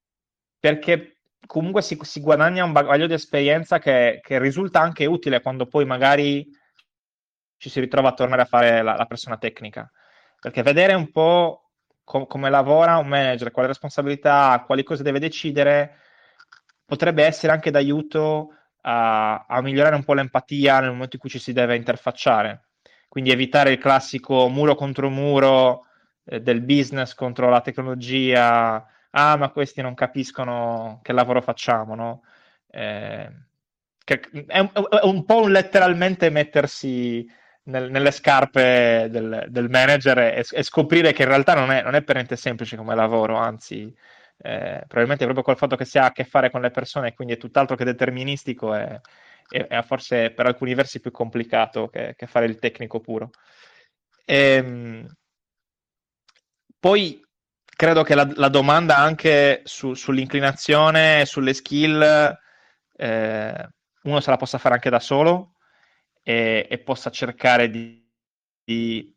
[0.59, 5.67] perché comunque si, si, guadagna un bagaglio di esperienza che, che, risulta anche utile quando
[5.67, 6.47] poi magari
[7.59, 9.91] ci si ritrova a tornare a fare la, la persona tecnica.
[10.41, 11.71] Perché vedere un po'
[12.05, 15.99] com- come lavora un manager, quale responsabilità quali cose deve decidere,
[16.85, 21.39] potrebbe essere anche d'aiuto a, a migliorare un po' l'empatia nel momento in cui ci
[21.39, 22.69] si deve interfacciare.
[23.09, 25.87] Quindi evitare il classico muro contro muro
[26.25, 28.87] eh, del business contro la tecnologia.
[29.11, 32.23] Ah, ma questi non capiscono che lavoro facciamo, no?
[32.71, 33.31] Eh,
[34.05, 37.27] è, un, è, un, po' un letteralmente mettersi
[37.65, 41.95] nel, nelle scarpe del, del manager e, e, scoprire che in realtà non è, non
[41.95, 43.95] è per niente semplice come lavoro, anzi
[44.39, 47.35] eh, probabilmente proprio col fatto che si ha a che fare con le persone, quindi
[47.35, 49.01] è tutt'altro che deterministico e,
[49.49, 53.31] e, e forse per alcuni versi più complicato che, che fare il tecnico puro.
[54.25, 55.07] E, ehm,
[56.79, 57.21] poi
[57.65, 62.37] credo che la, la domanda anche su, sull'inclinazione sulle skill
[62.97, 63.69] eh,
[64.03, 65.55] uno se la possa fare anche da solo
[66.23, 68.05] e, e possa cercare di,
[68.65, 69.15] di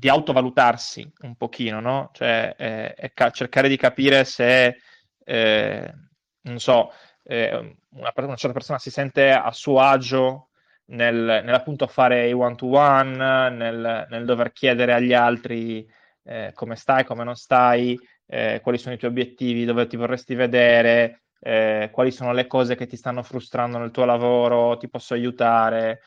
[0.00, 2.08] di autovalutarsi un pochino, no?
[2.14, 2.54] Cioè
[2.96, 4.78] eh, ca- cercare di capire se,
[5.22, 5.94] eh,
[6.42, 6.90] non so,
[7.24, 10.48] eh, una, una, certa persona si sente a suo agio
[10.86, 15.86] nel, nell'appunto fare i one-to-one, nel, nel dover chiedere agli altri
[16.24, 20.34] eh, come stai, come non stai, eh, quali sono i tuoi obiettivi, dove ti vorresti
[20.34, 25.12] vedere, eh, quali sono le cose che ti stanno frustrando nel tuo lavoro, ti posso
[25.12, 26.00] aiutare.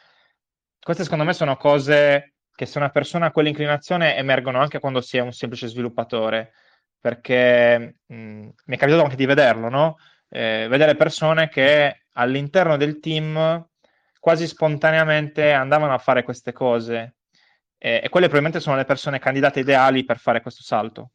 [0.80, 5.18] Queste secondo me sono cose che se una persona ha quell'inclinazione emergono anche quando si
[5.18, 6.54] è un semplice sviluppatore,
[7.00, 9.98] perché mh, mi è capitato anche di vederlo, no?
[10.30, 13.68] eh, vedere persone che all'interno del team
[14.20, 17.16] quasi spontaneamente andavano a fare queste cose
[17.78, 21.12] eh, e quelle probabilmente sono le persone candidate ideali per fare questo salto,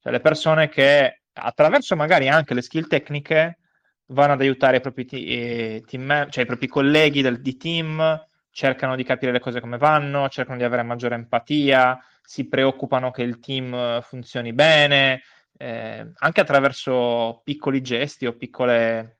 [0.00, 3.58] cioè le persone che attraverso magari anche le skill tecniche
[4.06, 8.96] vanno ad aiutare i propri, t- team, cioè i propri colleghi del, di team cercano
[8.96, 13.40] di capire le cose come vanno, cercano di avere maggiore empatia, si preoccupano che il
[13.40, 15.22] team funzioni bene,
[15.56, 19.18] eh, anche attraverso piccoli gesti o piccole,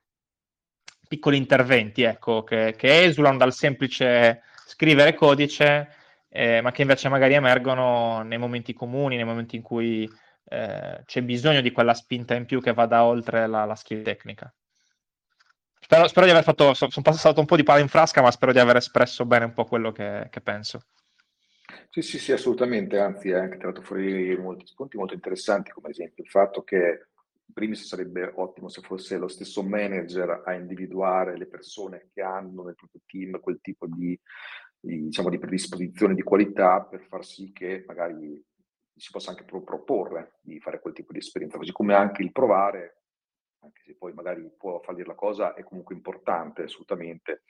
[1.09, 5.89] piccoli interventi, ecco, che, che, esulano dal semplice scrivere codice,
[6.29, 10.09] eh, ma che invece magari emergono nei momenti comuni, nei momenti in cui
[10.45, 14.53] eh, c'è bisogno di quella spinta in più che vada oltre la, la skill tecnica.
[15.91, 18.53] Spero, spero, di aver fatto, sono passato un po' di palla in frasca, ma spero
[18.53, 20.85] di aver espresso bene un po' quello che, che penso.
[21.89, 25.95] Sì, sì, sì, assolutamente, anzi hai anche tirato fuori molti spunti molto interessanti, come ad
[25.95, 27.09] esempio il fatto che
[27.45, 32.63] in primis sarebbe ottimo se fosse lo stesso manager a individuare le persone che hanno
[32.63, 34.17] nel proprio team quel tipo di,
[34.79, 38.41] di, diciamo, di predisposizione di qualità per far sì che magari
[38.95, 43.00] si possa anche proporre di fare quel tipo di esperienza, così come anche il provare
[43.63, 47.43] anche se poi magari può fallire la cosa, è comunque importante assolutamente.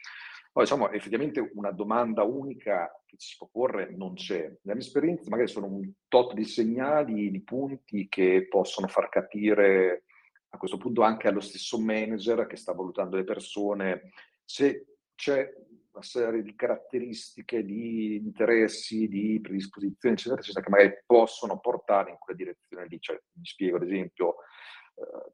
[0.53, 4.41] Poi diciamo, effettivamente una domanda unica che ci si può porre non c'è.
[4.41, 10.05] Nella mia esperienza magari sono un tot di segnali, di punti che possono far capire
[10.49, 14.11] a questo punto anche allo stesso manager che sta valutando le persone
[14.45, 15.49] se c'è
[15.93, 22.17] una serie di caratteristiche, di interessi, di predisposizioni, eccetera, eccetera, che magari possono portare in
[22.19, 22.99] quella direzione lì.
[23.01, 24.37] Cioè, mi spiego, ad esempio,
[24.95, 25.33] eh,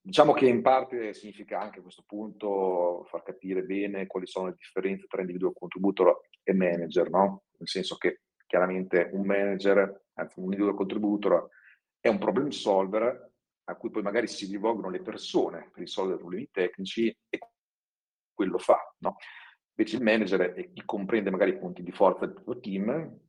[0.00, 4.54] Diciamo che in parte significa anche a questo punto far capire bene quali sono le
[4.56, 7.44] differenze tra individuo contributor e manager, no?
[7.58, 11.48] Nel senso che chiaramente un manager, anzi un individuo contributor,
[12.00, 13.32] è un problem solver
[13.68, 17.38] a cui poi magari si rivolgono le persone per risolvere problemi tecnici e
[18.34, 19.16] quello fa, no?
[19.78, 23.20] Invece il manager è chi comprende magari i punti di forza del tuo team,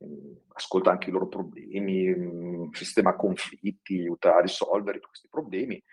[0.53, 5.83] ascolta anche i loro problemi, sistema conflitti, aiuta a risolvere questi problemi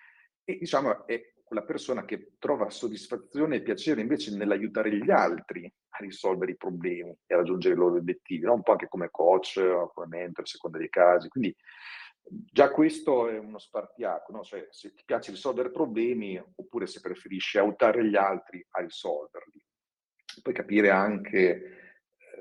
[0.44, 5.98] e diciamo è quella persona che trova soddisfazione e piacere invece nell'aiutare gli altri a
[5.98, 8.54] risolvere i problemi e a raggiungere i loro obiettivi, no?
[8.54, 9.60] un po' anche come coach,
[9.94, 11.28] come mentor, a seconda dei casi.
[11.28, 11.54] Quindi
[12.26, 14.42] già questo è uno spartiacque, no?
[14.42, 19.62] cioè, se ti piace risolvere problemi oppure se preferisci aiutare gli altri a risolverli.
[20.42, 21.83] Poi capire anche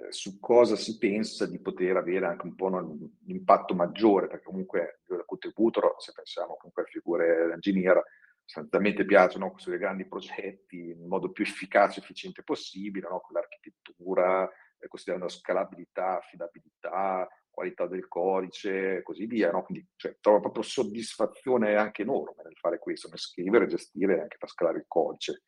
[0.09, 5.01] su cosa si pensa di poter avere anche un po' un impatto maggiore, perché comunque
[5.09, 8.01] il contributor, se pensiamo comunque a figure engineer,
[8.45, 13.21] sostanzialmente piacciono costruire grandi progetti in modo più efficace e efficiente possibile, no?
[13.21, 19.63] con l'architettura, eh, considerando scalabilità, affidabilità, qualità del codice e così via, no?
[19.63, 24.37] Quindi cioè, trovo proprio soddisfazione anche enorme nel fare questo, nel scrivere, gestire e anche
[24.39, 25.43] far scalare il codice.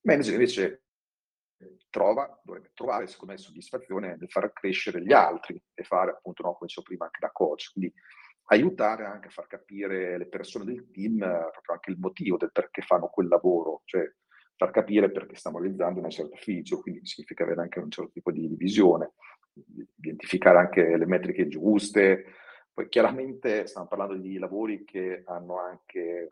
[0.00, 0.82] Manager invece
[1.90, 6.52] trova, dovrebbe trovare secondo me soddisfazione nel far crescere gli altri e fare appunto, no,
[6.52, 7.72] come dicevo prima, anche da coach.
[7.72, 7.92] Quindi
[8.50, 12.82] aiutare anche a far capire le persone del team proprio anche il motivo del perché
[12.82, 14.10] fanno quel lavoro, cioè
[14.56, 18.32] far capire perché stiamo realizzando una certa feature, quindi significa avere anche un certo tipo
[18.32, 19.12] di visione
[19.96, 22.24] identificare anche le metriche giuste.
[22.72, 26.28] Poi chiaramente stiamo parlando di lavori che hanno anche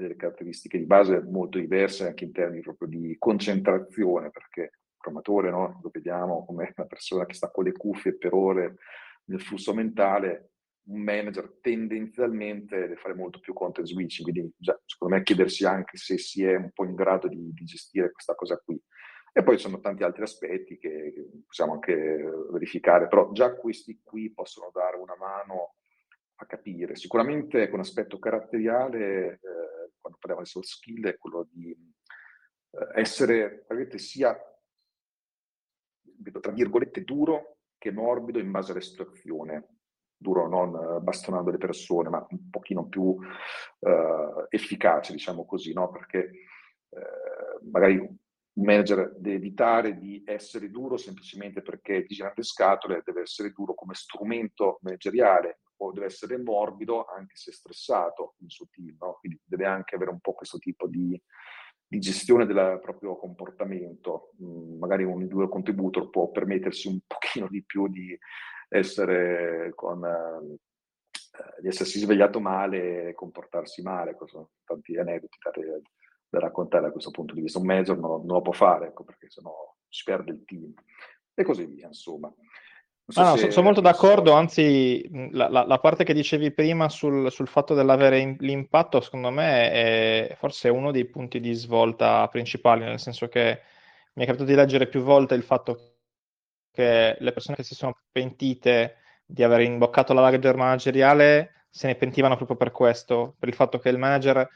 [0.00, 5.50] delle caratteristiche di base molto diverse anche in termini proprio di concentrazione, perché il programmatore
[5.50, 8.76] no, lo vediamo come una persona che sta con le cuffie per ore
[9.24, 10.50] nel flusso mentale,
[10.88, 15.96] un manager tendenzialmente deve fare molto più content switching, quindi già, secondo me chiedersi anche
[15.98, 18.80] se si è un po' in grado di, di gestire questa cosa qui.
[19.32, 21.12] E poi ci sono tanti altri aspetti che
[21.44, 21.94] possiamo anche
[22.50, 25.74] verificare, però già questi qui possono dare una mano
[26.36, 26.96] a capire.
[26.96, 29.38] Sicuramente un aspetto caratteriale, eh,
[30.08, 34.36] quando parliamo di soft skill, è quello di eh, essere sia,
[36.40, 39.76] tra virgolette, duro che morbido in base alla situazione.
[40.20, 43.16] Duro non bastonando le persone, ma un pochino più
[43.78, 45.90] eh, efficace, diciamo così, no?
[45.90, 46.18] Perché
[46.88, 48.16] eh, magari un
[48.64, 53.94] manager deve evitare di essere duro semplicemente perché gira le scatole, deve essere duro come
[53.94, 59.16] strumento manageriale o deve essere morbido anche se stressato il suo team, no?
[59.20, 61.20] quindi deve anche avere un po' questo tipo di,
[61.86, 64.32] di gestione del proprio comportamento.
[64.42, 68.16] Mm, magari un due contributor può permettersi un pochino di più di
[68.68, 70.04] essere con...
[70.04, 70.58] Eh,
[71.60, 75.52] di essersi svegliato male e comportarsi male, sono tanti aneddoti da,
[76.28, 77.58] da raccontare da questo punto di vista.
[77.58, 79.52] Un manager non, non lo può fare, ecco, perché sennò
[79.88, 80.72] si perde il team.
[81.34, 82.32] E così via, insomma.
[83.10, 87.32] So ah, no, sono molto d'accordo, anzi la, la, la, parte che dicevi prima sul,
[87.32, 92.84] sul fatto dell'avere in, l'impatto, secondo me è forse uno dei punti di svolta principali,
[92.84, 93.62] nel senso che
[94.12, 95.94] mi è capitato di leggere più volte il fatto
[96.70, 101.94] che le persone che si sono pentite di aver imboccato la ladder manageriale se ne
[101.94, 104.46] pentivano proprio per questo, per il fatto che il manager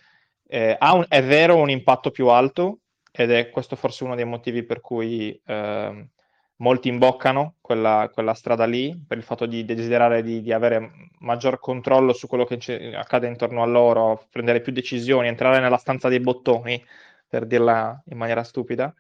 [0.47, 2.81] eh, ha un, è vero un impatto più alto
[3.11, 6.09] ed è questo forse uno dei motivi per cui eh,
[6.57, 11.59] molti imboccano quella, quella, strada lì, per il fatto di desiderare di, di avere maggior
[11.59, 12.59] controllo su quello che
[12.95, 16.83] accade intorno a loro, prendere più decisioni, entrare nella stanza dei bottoni,
[17.29, 18.95] per dirla in maniera stupida.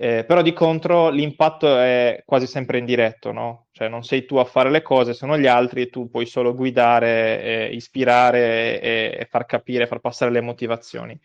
[0.00, 3.66] Eh, però di contro l'impatto è quasi sempre indiretto, no?
[3.72, 6.54] Cioè non sei tu a fare le cose, sono gli altri e tu puoi solo
[6.54, 11.18] guidare, eh, ispirare e, e, far capire, far passare le motivazioni.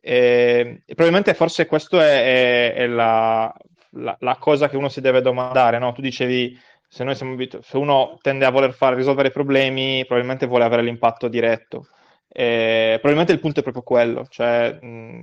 [0.00, 3.52] E, e probabilmente forse questa è, è, è la,
[3.96, 5.92] la, la, cosa che uno si deve domandare, no?
[5.92, 10.64] Tu dicevi, se, siamo, se uno tende a voler fare, risolvere i problemi, probabilmente vuole
[10.64, 11.88] avere l'impatto diretto.
[12.28, 14.78] E, probabilmente il punto è proprio quello, cioè...
[14.80, 15.22] Mh,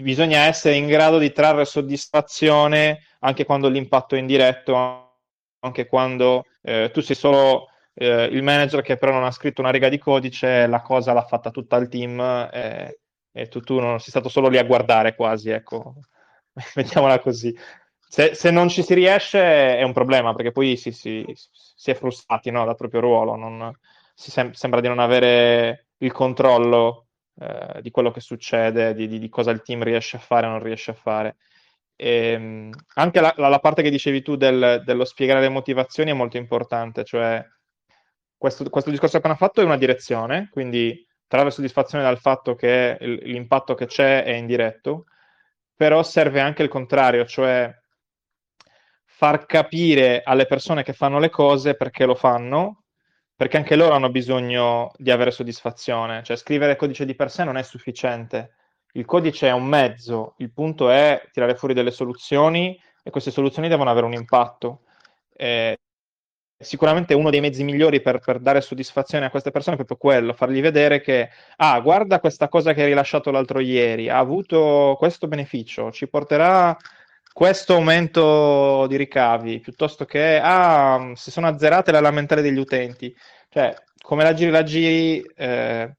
[0.00, 5.18] bisogna essere in grado di trarre soddisfazione anche quando l'impatto è indiretto,
[5.60, 9.70] anche quando eh, tu sei solo eh, il manager che però non ha scritto una
[9.70, 12.18] riga di codice, la cosa l'ha fatta tutta il team
[12.52, 13.00] eh,
[13.32, 15.96] e tu, tu, non sei stato solo lì a guardare quasi, ecco,
[16.76, 17.54] mettiamola così.
[18.12, 19.38] Se, se, non ci si riesce
[19.78, 23.72] è un problema perché poi si, si, si è frustrati no, dal proprio ruolo, non,
[24.12, 27.06] si sem- sembra di non avere il controllo
[27.38, 30.50] eh, di quello che succede, di, di, di, cosa il team riesce a fare o
[30.50, 31.36] non riesce a fare.
[31.94, 36.14] E, ehm, anche la, la, parte che dicevi tu del, dello spiegare le motivazioni è
[36.14, 37.46] molto importante, cioè
[38.36, 43.20] questo, questo discorso abbiamo fatto è una direzione, quindi trarre soddisfazione dal fatto che il,
[43.22, 45.04] l'impatto che c'è è indiretto,
[45.76, 47.72] però serve anche il contrario, cioè
[49.20, 52.84] far capire alle persone che fanno le cose perché lo fanno
[53.36, 57.58] perché anche loro hanno bisogno di avere soddisfazione, cioè scrivere codice di per sé non
[57.58, 58.52] è sufficiente.
[58.92, 63.68] Il codice è un mezzo, il punto è tirare fuori delle soluzioni e queste soluzioni
[63.68, 64.80] devono avere un impatto.
[65.34, 65.78] Eh,
[66.58, 70.34] sicuramente uno dei mezzi migliori per, per, dare soddisfazione a queste persone è proprio quello,
[70.34, 75.28] fargli vedere che, ah, guarda questa cosa che hai rilasciato l'altro ieri, ha avuto questo
[75.28, 76.76] beneficio, ci porterà
[77.32, 83.14] questo aumento di ricavi, piuttosto che ah, si sono azzerate le lamentele degli utenti.
[83.48, 85.96] Cioè, come la giri la giri, eh,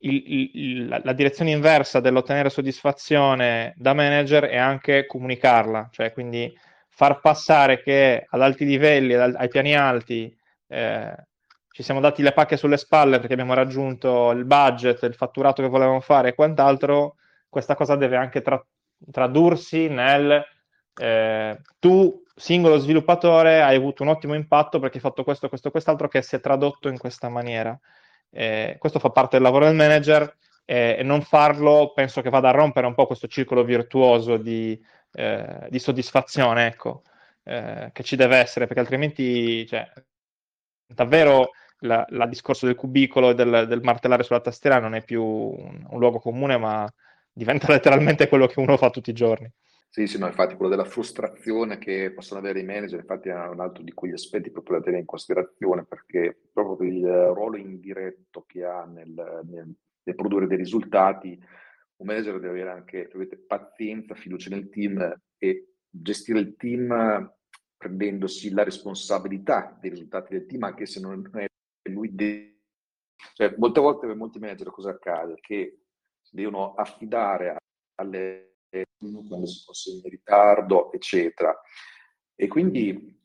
[0.00, 6.52] il, il, la, la, direzione inversa dell'ottenere soddisfazione da manager è anche comunicarla, cioè quindi
[6.88, 10.36] far passare che ad alti livelli, ad, ai piani alti,
[10.68, 11.14] eh,
[11.70, 15.68] ci siamo dati le pacche sulle spalle perché abbiamo raggiunto il budget, il fatturato che
[15.68, 17.16] volevamo fare e quant'altro,
[17.48, 18.64] questa cosa deve anche tra-
[19.10, 20.44] tradursi nel
[21.00, 26.08] eh, tu singolo sviluppatore hai avuto un ottimo impatto perché hai fatto questo, questo, quest'altro
[26.08, 27.78] che si è tradotto in questa maniera.
[28.30, 32.50] Eh, questo fa parte del lavoro del manager eh, e non farlo penso che vada
[32.50, 34.80] a rompere un po' questo circolo virtuoso di,
[35.12, 37.02] eh, di soddisfazione, ecco,
[37.44, 39.90] eh, che ci deve essere, perché altrimenti, cioè,
[40.86, 45.86] davvero la, discorso del cubicolo e del, del, martellare sulla tastiera non è più un,
[45.88, 46.92] un luogo comune, ma
[47.38, 49.50] diventa letteralmente quello che uno fa tutti i giorni.
[49.90, 53.60] Sì, sì, no, infatti quello della frustrazione che possono avere i manager, infatti è un
[53.60, 58.64] altro di quegli aspetti proprio da tenere in considerazione, perché proprio il ruolo indiretto che
[58.64, 59.08] ha nel,
[59.48, 61.40] nel, nel produrre dei risultati,
[61.96, 63.10] un manager deve avere anche
[63.46, 67.32] pazienza, fiducia nel team e gestire il team
[67.76, 71.46] prendendosi la responsabilità dei risultati del team, anche se non è
[71.90, 72.14] lui.
[72.14, 72.58] De-
[73.34, 75.36] cioè, molte volte per molti manager cosa accade?
[75.40, 75.78] Che
[76.30, 77.56] devono affidare
[77.96, 78.48] alle
[78.98, 81.58] quando si consegna in ritardo, eccetera.
[82.34, 83.16] E quindi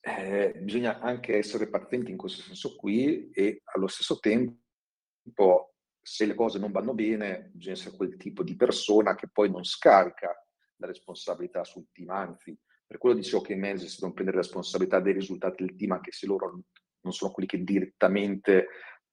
[0.00, 6.34] eh, bisogna anche essere pazienti in questo senso qui e allo stesso tempo, se le
[6.34, 10.34] cose non vanno bene, bisogna essere quel tipo di persona che poi non scarica
[10.76, 12.56] la responsabilità sul team, anzi,
[12.86, 16.26] per quello dicevo che i manager devono prendere responsabilità dei risultati del team, anche se
[16.26, 16.62] loro
[17.00, 18.68] non sono quelli che direttamente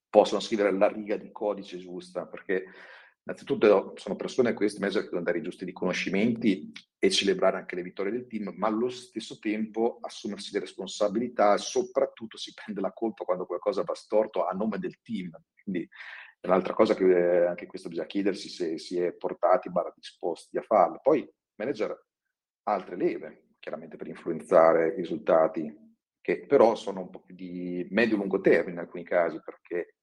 [0.10, 2.66] possono scrivere la riga di codice giusta, perché
[3.28, 7.82] Innanzitutto sono persone queste manager che devono dare i giusti riconoscimenti e celebrare anche le
[7.82, 13.26] vittorie del team, ma allo stesso tempo assumersi le responsabilità soprattutto si prende la colpa
[13.26, 15.32] quando qualcosa va storto a nome del team.
[15.60, 15.90] Quindi
[16.40, 20.60] è un'altra cosa che eh, anche questo bisogna chiedersi se si è portati, barra disposti
[20.60, 21.00] a farlo.
[21.02, 25.76] Poi il manager ha altre leve, chiaramente per influenzare i risultati,
[26.22, 29.96] che però sono un po' più di medio-lungo termine in alcuni casi, perché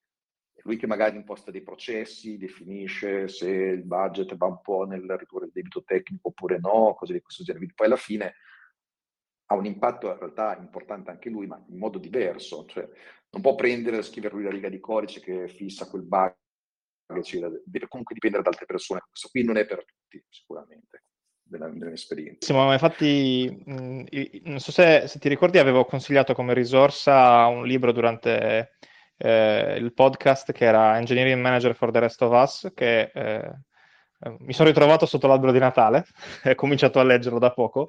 [0.65, 5.47] lui che magari imposta dei processi, definisce se il budget va un po' nel ridurre
[5.47, 7.67] il debito tecnico oppure no, cose di questo genere.
[7.75, 8.35] Poi alla fine
[9.47, 12.65] ha un impatto in realtà importante anche lui, ma in modo diverso.
[12.67, 12.89] Cioè,
[13.31, 16.35] non può prendere e scrivere lui la riga di codice che fissa quel bug,
[17.15, 17.51] eccetera.
[17.65, 19.03] deve comunque dipendere da altre persone.
[19.09, 21.05] Questo qui non è per tutti, sicuramente.
[21.45, 22.47] Della, della mia esperienza.
[22.47, 24.05] Sì, ma infatti, mh,
[24.45, 28.79] non so se, se ti ricordi, avevo consigliato come risorsa un libro durante
[29.23, 33.51] eh, il podcast che era Engineering Manager for the Rest of Us, che eh,
[34.39, 36.05] mi sono ritrovato sotto l'albero di Natale,
[36.45, 37.89] ho cominciato a leggerlo da poco,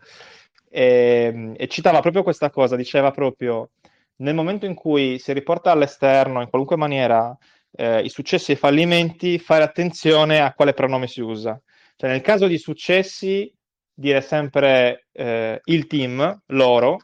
[0.69, 3.71] e, e citava proprio questa cosa, diceva proprio
[4.17, 7.35] nel momento in cui si riporta all'esterno in qualunque maniera
[7.71, 11.59] eh, i successi e i fallimenti, fare attenzione a quale pronome si usa.
[11.95, 13.51] Cioè, nel caso di successi,
[13.91, 16.97] dire sempre eh, il team, loro,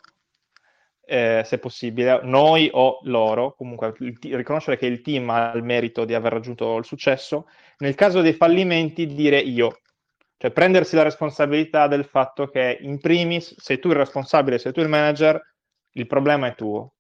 [1.09, 6.05] eh, se possibile, noi o loro, comunque il, riconoscere che il team ha il merito
[6.05, 7.47] di aver raggiunto il successo,
[7.79, 9.79] nel caso dei fallimenti dire io,
[10.37, 14.81] cioè prendersi la responsabilità del fatto che in primis sei tu il responsabile, sei tu
[14.81, 15.41] il manager,
[15.93, 16.93] il problema è tuo.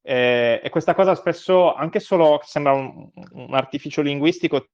[0.00, 4.68] Eh, e questa cosa spesso, anche solo sembra un, un artificio linguistico,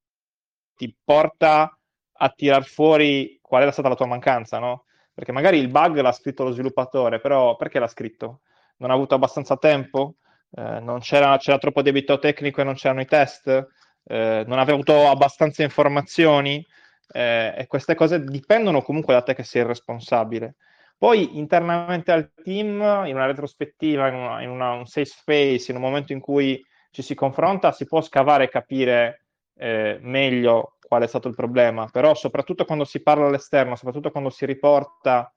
[0.76, 1.76] ti porta
[2.12, 4.84] a tirar fuori qual è stata la tua mancanza, no?
[5.12, 8.42] Perché magari il bug l'ha scritto lo sviluppatore, però perché l'ha scritto?
[8.80, 10.16] Non ha avuto abbastanza tempo,
[10.52, 15.08] eh, c'era, c'era, troppo debito tecnico e non c'erano i test, eh, non aveva avuto
[15.08, 16.66] abbastanza informazioni
[17.12, 20.56] eh, e queste cose dipendono comunque da te che sei il responsabile.
[20.96, 25.76] Poi internamente al team, in una retrospettiva, in, una, in una, un safe space, in
[25.76, 29.24] un momento in cui ci si confronta, si può scavare e capire
[29.56, 34.28] eh, meglio qual è stato il problema, però soprattutto quando si parla all'esterno, soprattutto quando
[34.28, 35.32] si riporta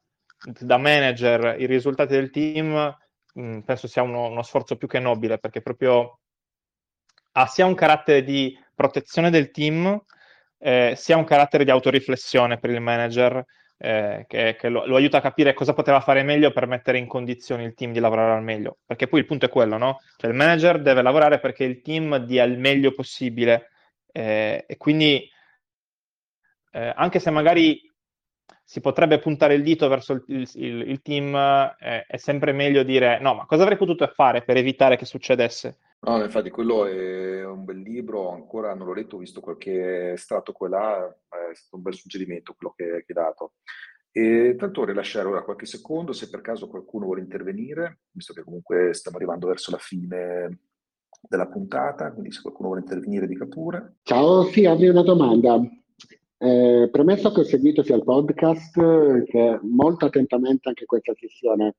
[0.60, 2.98] da manager i risultati del team,
[3.34, 6.20] penso sia uno, uno, sforzo più che nobile perché proprio
[7.34, 10.00] ha sia un carattere di protezione del team,
[10.60, 13.44] eh, sia un carattere di autoriflessione per il manager
[13.78, 17.08] eh, che, che lo, lo, aiuta a capire cosa poteva fare meglio per mettere in
[17.08, 18.78] condizioni il team di lavorare al meglio.
[18.86, 20.00] Perché poi il punto è quello, no?
[20.16, 23.70] Cioè il manager deve lavorare perché il team dia il meglio possibile
[24.12, 25.28] eh, e quindi
[26.72, 27.82] eh, anche se magari
[28.64, 33.20] si potrebbe puntare il dito verso il, il, il team, eh, è sempre meglio dire
[33.20, 35.78] no, ma cosa avrei potuto fare per evitare che succedesse?
[36.06, 40.52] No, infatti quello è un bel libro, ancora non l'ho letto, ho visto qualche stato
[40.52, 43.54] qua là, è stato un bel suggerimento quello che, hai dato.
[44.12, 48.94] E tanto rilasciare ora qualche secondo se per caso qualcuno vuole intervenire, visto che comunque
[48.94, 50.60] stiamo arrivando verso la fine
[51.22, 53.96] della puntata, quindi se qualcuno vuole intervenire dica pure.
[54.04, 55.58] Ciao, sì, avrei una domanda.
[56.44, 58.74] Eh, premesso che ho seguito sia il podcast
[59.24, 61.76] che molto attentamente anche questa sessione,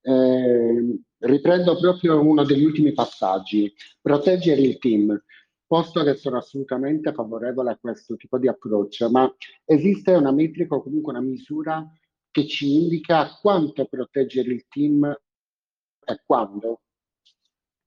[0.00, 5.22] eh, riprendo proprio uno degli ultimi passaggi, proteggere il team,
[5.66, 9.30] posto che sono assolutamente favorevole a questo tipo di approccio, ma
[9.66, 11.86] esiste una metrica o comunque una misura
[12.30, 16.80] che ci indica quanto proteggere il team e quando?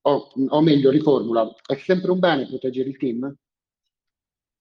[0.01, 3.35] O, o meglio, riformula, è sempre un bene proteggere il team?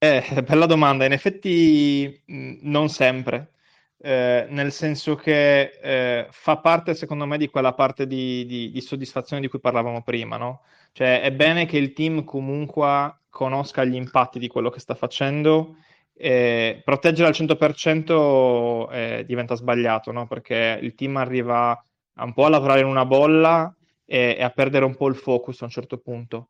[0.02, 3.52] Eh, bella domanda, in effetti mh, non sempre.
[3.98, 8.80] Eh, nel senso che eh, fa parte, secondo me, di quella parte di, di, di,
[8.80, 10.62] soddisfazione di cui parlavamo prima, no?
[10.92, 15.76] Cioè, è bene che il team comunque conosca gli impatti di quello che sta facendo.
[16.14, 20.26] Eh, proteggere al 100% eh, diventa sbagliato, no?
[20.26, 21.78] Perché il team arriva
[22.14, 23.74] un po' a lavorare in una bolla
[24.06, 26.48] e, e a perdere un po' il focus a un certo punto.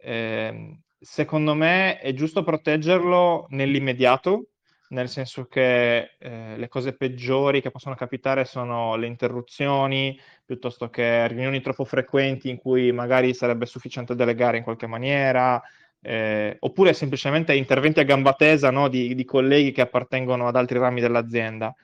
[0.00, 4.48] Eh, secondo me è giusto proteggerlo nell'immediato,
[4.90, 11.28] nel senso che eh, le cose peggiori che possono capitare sono le interruzioni, piuttosto che
[11.28, 15.62] riunioni troppo frequenti in cui magari sarebbe sufficiente delegare in qualche maniera,
[16.00, 20.78] eh, oppure semplicemente interventi a gamba tesa no, di, di, colleghi che appartengono ad altri
[20.78, 21.74] rami dell'azienda.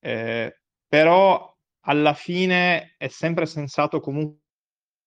[0.00, 0.56] Eh,
[0.86, 4.38] però alla fine è sempre sensato comunque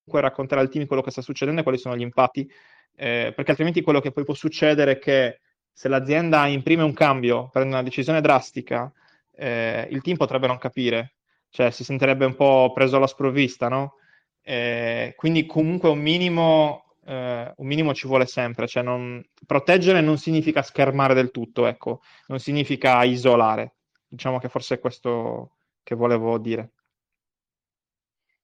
[0.05, 2.49] raccontare al team quello che sta succedendo e quali sono gli impatti,
[2.95, 5.39] eh, perché altrimenti quello che poi può succedere è che
[5.73, 8.91] se l'azienda imprime un cambio, prende una decisione drastica,
[9.33, 11.15] eh, il team potrebbe non capire,
[11.49, 13.95] cioè si sentirebbe un po' preso alla sprovvista, no?
[14.43, 20.17] Eh, quindi comunque un minimo, eh, un minimo, ci vuole sempre, cioè non, proteggere non
[20.17, 23.75] significa schermare del tutto, ecco, non significa isolare.
[24.07, 26.71] Diciamo che forse è questo che volevo dire.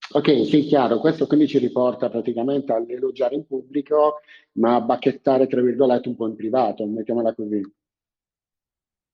[0.10, 4.22] Ok, sì, chiaro, questo quindi ci riporta praticamente all'elogiare in pubblico,
[4.54, 7.62] ma a bacchettare, tra virgolette, un po' in privato, mettiamola così.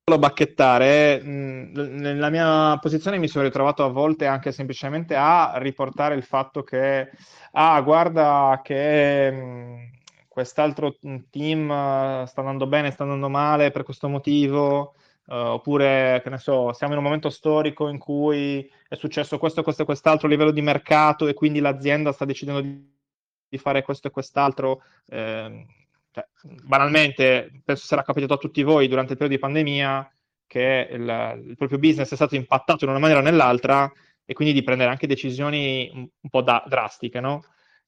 [0.06, 6.24] Solo bacchettare, nella mia posizione mi sono ritrovato a volte anche semplicemente a riportare il
[6.24, 7.10] fatto che,
[7.54, 9.90] ah, guarda che mh,
[10.28, 10.98] quest'altro
[11.32, 14.94] team sta andando bene, sta andando male per questo motivo,
[15.26, 19.64] Uh, oppure, che ne so, siamo in un momento storico in cui è successo questo,
[19.64, 24.08] questo e quest'altro a livello di mercato e quindi l'azienda sta decidendo di, fare questo
[24.08, 24.82] e quest'altro.
[25.08, 25.66] Eh,
[26.12, 26.28] cioè,
[26.66, 30.12] banalmente, penso sarà capitato a tutti voi durante il periodo di pandemia
[30.46, 33.92] che il, il, proprio business è stato impattato in una maniera o nell'altra
[34.26, 37.44] e quindi di prendere anche decisioni un, un po' da, drastiche, no?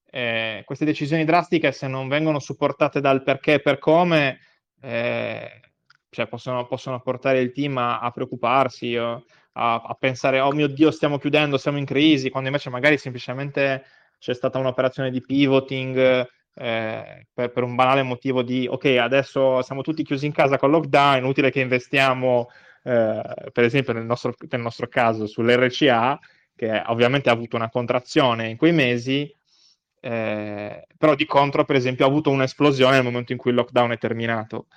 [0.10, 4.40] Eh, queste decisioni drastiche, se non vengono supportate dal perché e per come,
[4.82, 5.60] eh,
[6.16, 10.92] cioè possono, possono portare il team a, a preoccuparsi, a, a, pensare, oh mio Dio,
[10.92, 13.84] stiamo chiudendo, siamo in crisi, quando invece magari semplicemente
[14.18, 19.82] c'è stata un'operazione di pivoting eh, per, per, un banale motivo di, ok, adesso siamo
[19.82, 22.48] tutti chiusi in casa con lockdown, inutile che investiamo,
[22.84, 26.18] eh, per esempio nel nostro, nel nostro caso, sull'RCA,
[26.56, 29.30] che ovviamente ha avuto una contrazione in quei mesi,
[30.00, 33.92] eh, però di contro, per esempio, ha avuto un'esplosione nel momento in cui il lockdown
[33.92, 34.68] è terminato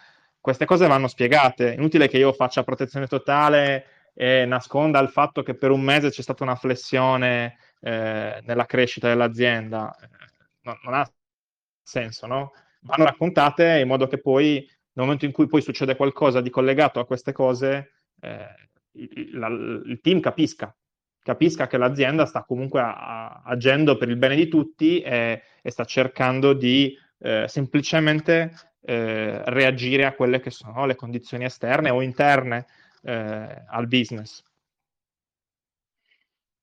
[0.40, 1.72] queste cose vanno spiegate.
[1.72, 6.22] Inutile che io faccia protezione totale e nasconda il fatto che per un mese c'è
[6.22, 9.94] stata una flessione eh, nella crescita dell'azienda.
[10.62, 11.10] No, non ha
[11.82, 12.52] senso, no?
[12.80, 14.54] Vanno raccontate in modo che poi,
[14.92, 19.48] nel momento in cui poi succede qualcosa di collegato a queste cose, eh, il, la,
[19.48, 20.74] il, team capisca,
[21.22, 25.70] capisca che l'azienda sta comunque a, a, agendo per il bene di tutti e, e
[25.70, 28.52] sta cercando di eh, semplicemente
[28.82, 32.66] eh, reagire a quelle che sono le condizioni esterne o interne
[33.02, 34.42] eh, al business.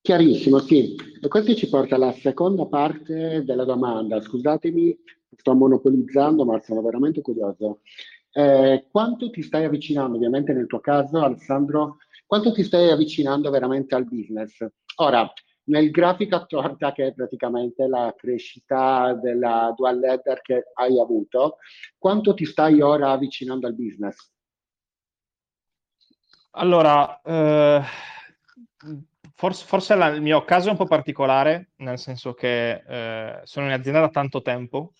[0.00, 0.94] Chiarissimo, sì.
[1.20, 4.20] E questo ci porta alla seconda parte della domanda.
[4.20, 4.96] Scusatemi,
[5.36, 7.80] sto monopolizzando, ma sono veramente curioso.
[8.30, 13.94] Eh, quanto ti stai avvicinando, ovviamente nel tuo caso, Alessandro, quanto ti stai avvicinando veramente
[13.96, 14.64] al business?
[14.96, 15.28] Ora,
[15.66, 21.58] nel grafico a torta che è praticamente la crescita della dual ladder che hai avuto,
[21.98, 24.32] quanto ti stai ora avvicinando al business?
[26.58, 27.82] Allora, eh,
[29.34, 33.66] forse, forse la, il mio caso è un po' particolare, nel senso che eh, sono
[33.66, 34.92] in azienda da tanto tempo,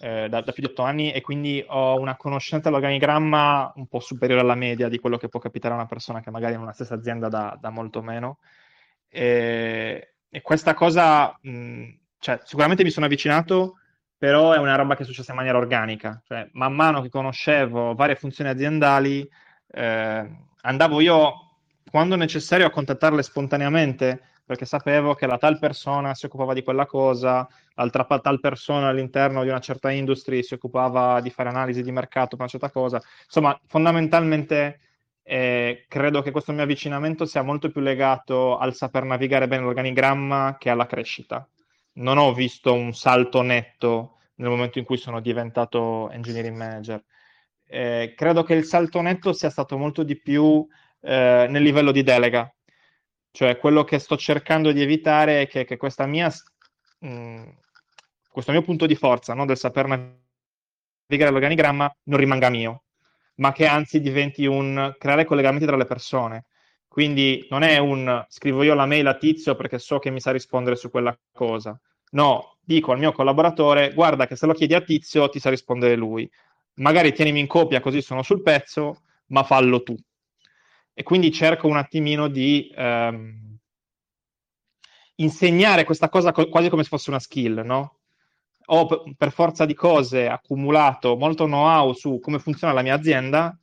[0.00, 4.00] eh, da, da, più di otto anni, e quindi ho una conoscenza dell'organigramma un po'
[4.00, 6.62] superiore alla media di quello che può capitare a una persona che magari è in
[6.62, 8.38] una stessa azienda da, da molto meno.
[9.08, 11.88] E, e questa cosa, mh,
[12.18, 13.76] cioè, sicuramente mi sono avvicinato,
[14.16, 16.20] però è una roba che è successa in maniera organica.
[16.26, 19.28] Cioè, man mano che conoscevo varie funzioni aziendali,
[19.70, 20.30] eh,
[20.62, 21.34] andavo io,
[21.90, 26.86] quando necessario, a contattarle spontaneamente, perché sapevo che la tal persona si occupava di quella
[26.86, 31.92] cosa, l'altra tal persona all'interno di una certa industria si occupava di fare analisi di
[31.92, 33.00] mercato per una certa cosa.
[33.24, 34.80] Insomma, fondamentalmente
[35.30, 40.56] eh, credo che questo mio avvicinamento sia molto più legato al saper navigare bene l'organigramma
[40.58, 41.46] che alla crescita.
[41.94, 47.04] Non ho visto un salto netto nel momento in cui sono diventato engineering manager.
[47.66, 50.66] Eh, credo che il salto netto sia stato molto di più
[51.00, 52.50] eh, nel livello di delega.
[53.30, 56.32] Cioè, quello che sto cercando di evitare è che, che mia,
[57.00, 57.48] mh, mm,
[58.30, 62.84] questo mio punto di forza no, del saper navigare l'organigramma non rimanga mio,
[63.38, 66.46] ma che anzi diventi un creare collegamenti tra le persone.
[66.88, 70.30] Quindi non è un scrivo io la mail a tizio perché so che mi sa
[70.32, 71.78] rispondere su quella cosa.
[72.12, 75.94] No, dico al mio collaboratore, guarda che se lo chiedi a tizio ti sa rispondere
[75.96, 76.28] lui.
[76.74, 79.94] Magari tienimi in copia così sono sul pezzo, ma fallo tu.
[80.94, 83.58] E quindi cerco un attimino di ehm,
[85.16, 87.97] insegnare questa cosa co- quasi come se fosse una skill, no?
[88.70, 93.58] Ho per forza di cose accumulato molto know-how su come funziona la mia azienda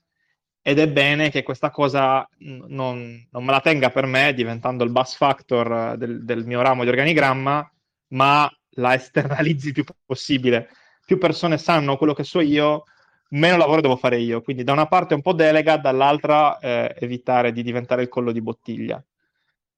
[0.68, 4.90] ed è bene che questa cosa non, non me la tenga per me diventando il
[4.90, 7.72] bus factor del, del mio ramo di organigramma,
[8.08, 10.70] ma la esternalizzi il più possibile.
[11.06, 12.86] Più persone sanno quello che so io,
[13.30, 14.42] meno lavoro devo fare io.
[14.42, 18.42] Quindi da una parte un po' delega, dall'altra eh, evitare di diventare il collo di
[18.42, 19.04] bottiglia.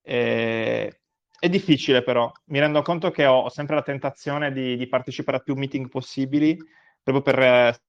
[0.01, 1.01] E...
[1.39, 5.39] È difficile però, mi rendo conto che ho, sempre la tentazione di, di, partecipare a
[5.41, 6.57] più meeting possibili,
[7.03, 7.79] proprio per eh,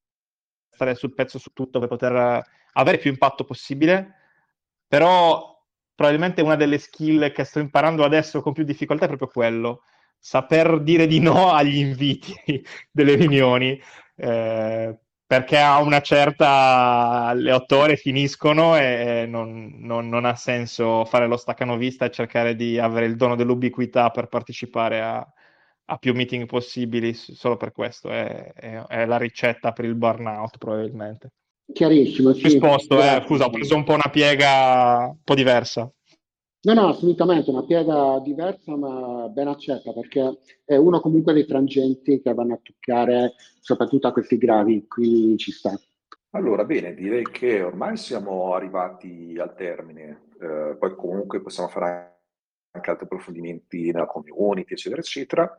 [0.70, 2.42] stare sul pezzo su tutto, per poter eh,
[2.74, 4.14] avere più impatto possibile,
[4.86, 5.56] però
[5.94, 9.82] probabilmente una delle skill che sto imparando adesso con più difficoltà è proprio quello,
[10.18, 12.34] saper dire di no agli inviti
[12.90, 13.80] delle riunioni.
[14.14, 14.98] Eh,
[15.28, 21.26] perché a una certa alle otto ore finiscono e non, non, non, ha senso fare
[21.26, 25.32] lo staccanovista e cercare di avere il dono dell'ubiquità per partecipare a,
[25.84, 28.08] a più meeting possibili solo per questo.
[28.08, 31.32] È, è, è, la ricetta per il burnout, probabilmente.
[31.74, 32.32] Chiarissimo.
[32.32, 32.44] Sì.
[32.44, 35.92] Risposto, eh, scusa, ho preso un po' una piega un po' diversa.
[36.60, 42.20] No, no, assolutamente, una piega diversa ma ben accetta perché è uno comunque dei frangenti
[42.20, 45.78] che vanno a toccare soprattutto a questi gravi, qui ci sta.
[46.30, 52.16] Allora, bene, direi che ormai siamo arrivati al termine, eh, poi comunque possiamo fare
[52.72, 55.56] anche altri approfondimenti nella community, eccetera, eccetera.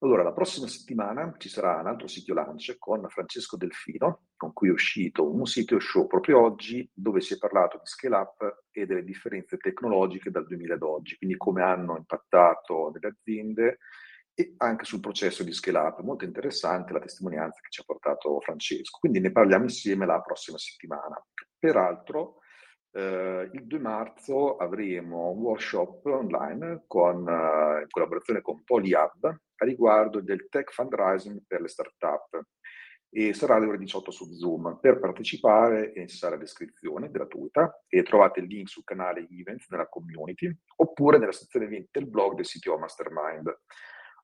[0.00, 4.68] Allora, la prossima settimana ci sarà un altro sito lunch con Francesco Delfino, con cui
[4.68, 8.86] è uscito un sito show proprio oggi, dove si è parlato di scale up e
[8.86, 13.78] delle differenze tecnologiche dal 2000 ad oggi, quindi come hanno impattato nelle aziende
[14.34, 16.00] e anche sul processo di scale up.
[16.02, 18.98] Molto interessante la testimonianza che ci ha portato Francesco.
[19.00, 21.20] Quindi ne parliamo insieme la prossima settimana.
[21.58, 22.36] Peraltro,
[22.90, 29.64] Uh, il 2 marzo avremo un workshop online con, uh, in collaborazione con PolyHub a
[29.64, 32.40] riguardo del tech fundraising per le start-up
[33.10, 34.78] e sarà alle ore 18 su Zoom.
[34.80, 40.54] Per partecipare è necessaria l'iscrizione gratuita e trovate il link sul canale Events nella community
[40.76, 43.60] oppure nella sezione eventi del blog del CTO Mastermind.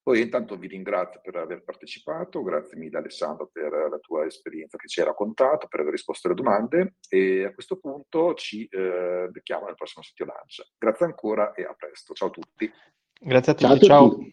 [0.04, 4.86] Poi intanto vi ringrazio per aver partecipato, grazie mille Alessandro per la tua esperienza che
[4.86, 9.64] ci hai raccontato, per aver risposto alle domande e a questo punto ci eh, becchiamo
[9.64, 10.72] nel prossimo sito lunch.
[10.76, 12.12] Grazie ancora e a presto.
[12.12, 12.70] Ciao a tutti.
[13.18, 13.86] Grazie a tutti.
[13.86, 14.10] ciao.
[14.10, 14.28] ciao.